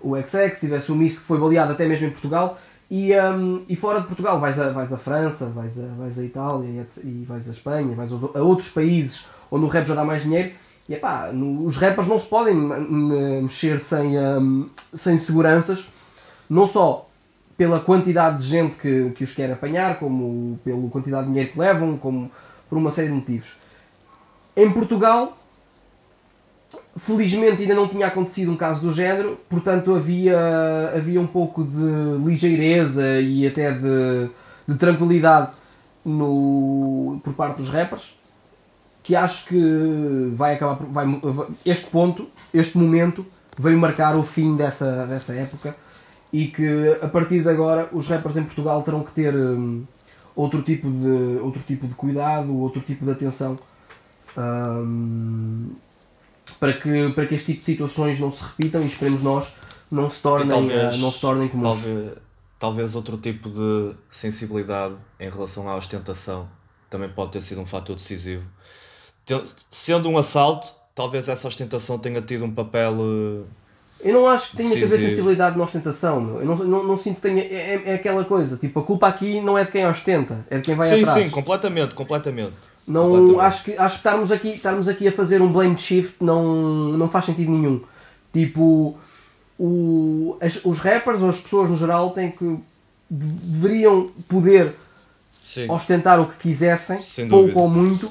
[0.00, 2.58] o XX, tivesse o Miss que foi baleado até mesmo em Portugal.
[2.90, 6.22] E, um, e fora de Portugal vais a, vais a França, vais a, vais a
[6.22, 10.22] Itália e vais a Espanha, vais a outros países onde o rap já dá mais
[10.22, 10.52] dinheiro.
[10.88, 11.00] E
[11.32, 15.86] no, os rappers não se podem mexer sem, um, sem seguranças,
[16.48, 17.08] não só
[17.56, 21.58] pela quantidade de gente que, que os quer apanhar, como pela quantidade de dinheiro que
[21.58, 22.30] levam, como
[22.68, 23.54] por uma série de motivos.
[24.56, 25.38] Em Portugal,
[26.96, 32.24] Felizmente ainda não tinha acontecido um caso do género, portanto havia, havia um pouco de
[32.24, 34.30] ligeireza e até de,
[34.66, 35.50] de tranquilidade
[36.04, 38.14] no, por parte dos rappers,
[39.04, 41.06] que acho que vai acabar vai,
[41.64, 43.24] este ponto, este momento,
[43.56, 45.76] veio marcar o fim dessa, dessa época
[46.32, 49.84] e que a partir de agora os rappers em Portugal terão que ter um,
[50.34, 53.58] outro, tipo de, outro tipo de cuidado, outro tipo de atenção.
[54.36, 55.70] Um,
[56.58, 59.52] para que, para que este tipo de situações não se repitam e esperemos nós
[59.90, 61.82] não se tornem, talvez, uh, não se tornem comuns.
[61.82, 62.12] Talvez,
[62.58, 66.48] talvez outro tipo de sensibilidade em relação à ostentação
[66.90, 68.48] também pode ter sido um fator decisivo.
[69.70, 72.92] Sendo um assalto, talvez essa ostentação tenha tido um papel.
[72.94, 73.46] Uh,
[74.00, 74.88] eu não acho que tenha decisivo.
[74.88, 76.40] que haver sensibilidade na ostentação, meu.
[76.40, 77.42] Eu não, não, não sinto que tenha.
[77.42, 80.58] É, é, é, aquela coisa, tipo, a culpa aqui não é de quem ostenta, é
[80.58, 81.18] de quem vai sim, atrás.
[81.18, 82.54] Sim, sim, completamente, completamente.
[82.86, 86.44] Não, acho que, acho que estarmos, aqui, estarmos aqui a fazer um blame shift não,
[86.92, 87.80] não faz sentido nenhum.
[88.30, 88.98] Tipo,
[89.58, 92.58] o, as, os rappers ou as pessoas no geral têm que
[93.08, 94.74] deveriam poder
[95.40, 95.70] Sim.
[95.70, 98.10] ostentar o que quisessem, sem pouco ou muito,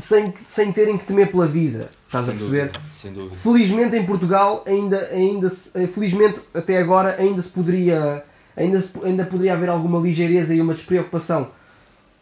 [0.00, 1.90] sem, sem terem que temer pela vida.
[2.06, 2.66] Estás sem a perceber?
[2.66, 2.80] Dúvida.
[2.92, 3.36] Sem dúvida.
[3.36, 8.24] Felizmente em Portugal ainda, ainda se, felizmente até agora ainda se poderia
[8.56, 11.48] ainda, se, ainda poderia haver alguma ligeireza e uma despreocupação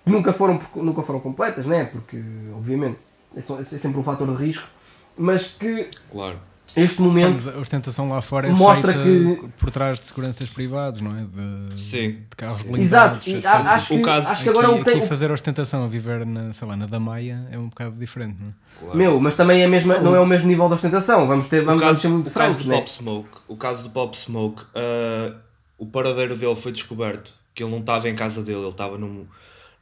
[0.05, 1.85] nunca foram, nunca foram completas, né?
[1.85, 2.23] porque
[2.55, 2.99] obviamente
[3.37, 4.69] é, é sempre um fator de risco,
[5.17, 6.39] mas que claro.
[6.77, 11.17] Este momento a ostentação lá fora é mostra que por trás de seguranças privados, não
[11.17, 11.23] é?
[11.25, 12.11] De, Sim.
[12.29, 13.27] de carros blindados.
[13.27, 14.99] Exato, e acho, que, caso, acho que agora aqui, o tem...
[14.99, 18.49] aqui fazer ostentação a viver na, sei lá, na Damaia é um bocado diferente, não
[18.49, 18.53] é?
[18.79, 18.99] Claro.
[18.99, 21.65] Meu, mas também é a mesma, não é o mesmo nível de ostentação, vamos ter,
[21.65, 22.77] vamos, o caso, ser muito o francos, caso do né?
[22.77, 25.35] Pop Smoke, o caso do Pop Smoke, uh,
[25.77, 29.27] o paradeiro dele foi descoberto, que ele não estava em casa dele, ele estava num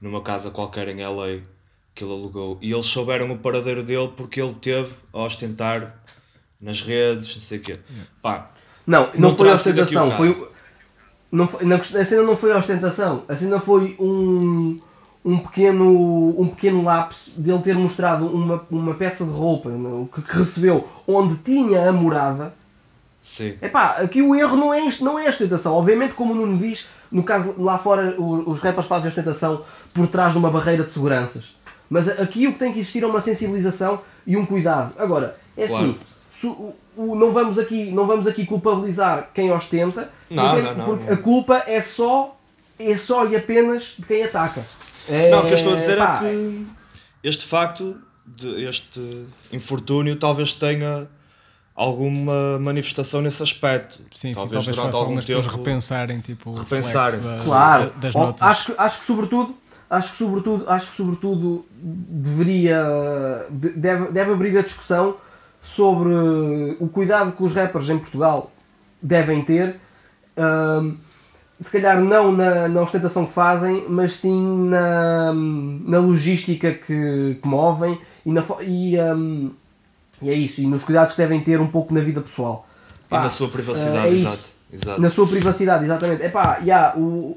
[0.01, 1.41] numa casa qualquer em LA
[1.95, 2.59] que ele alugou.
[2.61, 6.03] E eles souberam o paradeiro dele porque ele teve a ostentar
[6.61, 7.78] nas redes, não sei o quê.
[8.22, 8.50] Pá,
[8.86, 10.48] não, não, não foi ostentação, foi.
[11.30, 14.78] Não foi, não, a cena não foi ostentação, a cena foi um,
[15.24, 19.70] um, pequeno, um pequeno lapso dele ter mostrado uma, uma peça de roupa
[20.14, 22.54] que, que recebeu onde tinha a morada.
[23.20, 23.57] Sim.
[23.61, 25.74] Epá, aqui o erro não é, não é a ostentação.
[25.74, 30.32] Obviamente, como o Nuno diz, no caso lá fora os rappers fazem ostentação por trás
[30.32, 31.57] de uma barreira de seguranças.
[31.90, 34.94] Mas aqui o que tem que existir é uma sensibilização e um cuidado.
[34.96, 35.84] Agora, é claro.
[35.84, 36.15] assim, su, o, o,
[36.97, 41.16] não, vamos aqui, não vamos aqui culpabilizar quem ostenta, não, porque, não, não, porque a
[41.16, 42.37] culpa é só,
[42.78, 44.64] é só e apenas de quem ataca.
[45.09, 46.66] É, não, o que eu estou a dizer é pá, é que
[47.22, 51.09] este facto, de, este infortúnio, talvez tenha
[51.74, 54.01] alguma manifestação nesse aspecto.
[54.14, 57.12] Sim, talvez, sim, talvez durante algum tempo repensarem, tipo, repensar.
[57.18, 57.93] Da, claro.
[57.97, 58.43] das notas.
[58.43, 59.55] Acho, acho que sobretudo
[59.89, 62.82] acho que sobretudo acho que sobretudo deveria
[63.49, 65.16] deve, deve abrir a discussão
[65.66, 66.14] sobre
[66.80, 68.50] o cuidado que os rappers em Portugal
[69.02, 69.76] devem ter
[70.36, 70.96] uh,
[71.60, 77.48] se calhar não na, na, ostentação que fazem mas sim na, na logística que, que
[77.48, 79.50] movem e, na, e, um,
[80.22, 82.66] e é isso e nos cuidados que devem ter um pouco na vida pessoal
[83.08, 86.58] Pá, e na sua privacidade uh, é exato, exato, na sua privacidade exatamente é pá
[86.62, 87.36] yeah, o,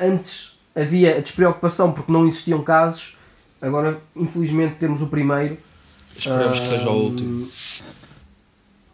[0.00, 3.16] antes havia despreocupação porque não existiam casos.
[3.60, 5.58] Agora, infelizmente, temos o primeiro.
[6.18, 7.48] Esperemos que seja o último.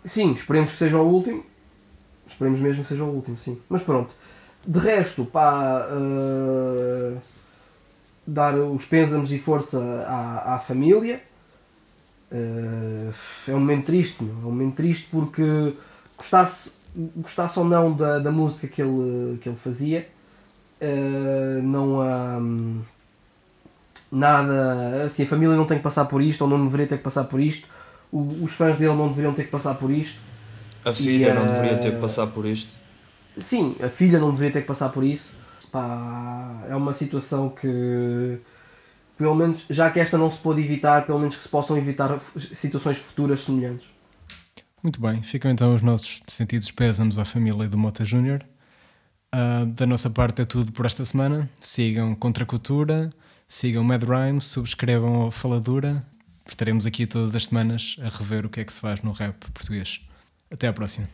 [0.04, 1.44] Sim, esperemos que seja o último.
[2.26, 3.58] Esperemos mesmo que seja o último, sim.
[3.68, 4.10] Mas pronto.
[4.66, 5.88] De resto, pá.
[5.90, 7.20] Uh,
[8.26, 11.22] dar os pêsames e força à, à família.
[12.30, 13.12] Uh,
[13.48, 14.34] é um momento triste, meu.
[14.34, 15.74] é um momento triste porque
[16.16, 16.72] gostasse,
[17.16, 20.08] gostasse ou não da, da música que ele, que ele fazia,
[20.80, 22.80] uh, não há um,
[24.14, 25.04] nada.
[25.06, 27.24] Assim, a família não tem que passar por isto, ou não deveria ter que passar
[27.24, 27.66] por isto,
[28.12, 30.20] o, os fãs dele não deveriam ter que passar por isto.
[30.84, 32.74] A filha e, não uh, deveria ter que passar por isto.
[33.42, 35.34] Sim, a filha não deveria ter que passar por isso.
[35.72, 38.38] Pá, é uma situação que,
[39.18, 42.20] pelo menos, já que esta não se pôde evitar, pelo menos que se possam evitar
[42.54, 43.88] situações futuras semelhantes.
[44.82, 48.44] Muito bem, ficam então os nossos sentidos pésamos à família do Mota Júnior.
[49.34, 51.48] Uh, da nossa parte é tudo por esta semana.
[51.60, 53.10] Sigam Contra a Cultura,
[53.46, 56.04] sigam Mad Rhymes, subscrevam a Faladura.
[56.46, 59.50] Estaremos aqui todas as semanas a rever o que é que se faz no rap
[59.50, 60.00] português.
[60.50, 61.08] Até à próxima.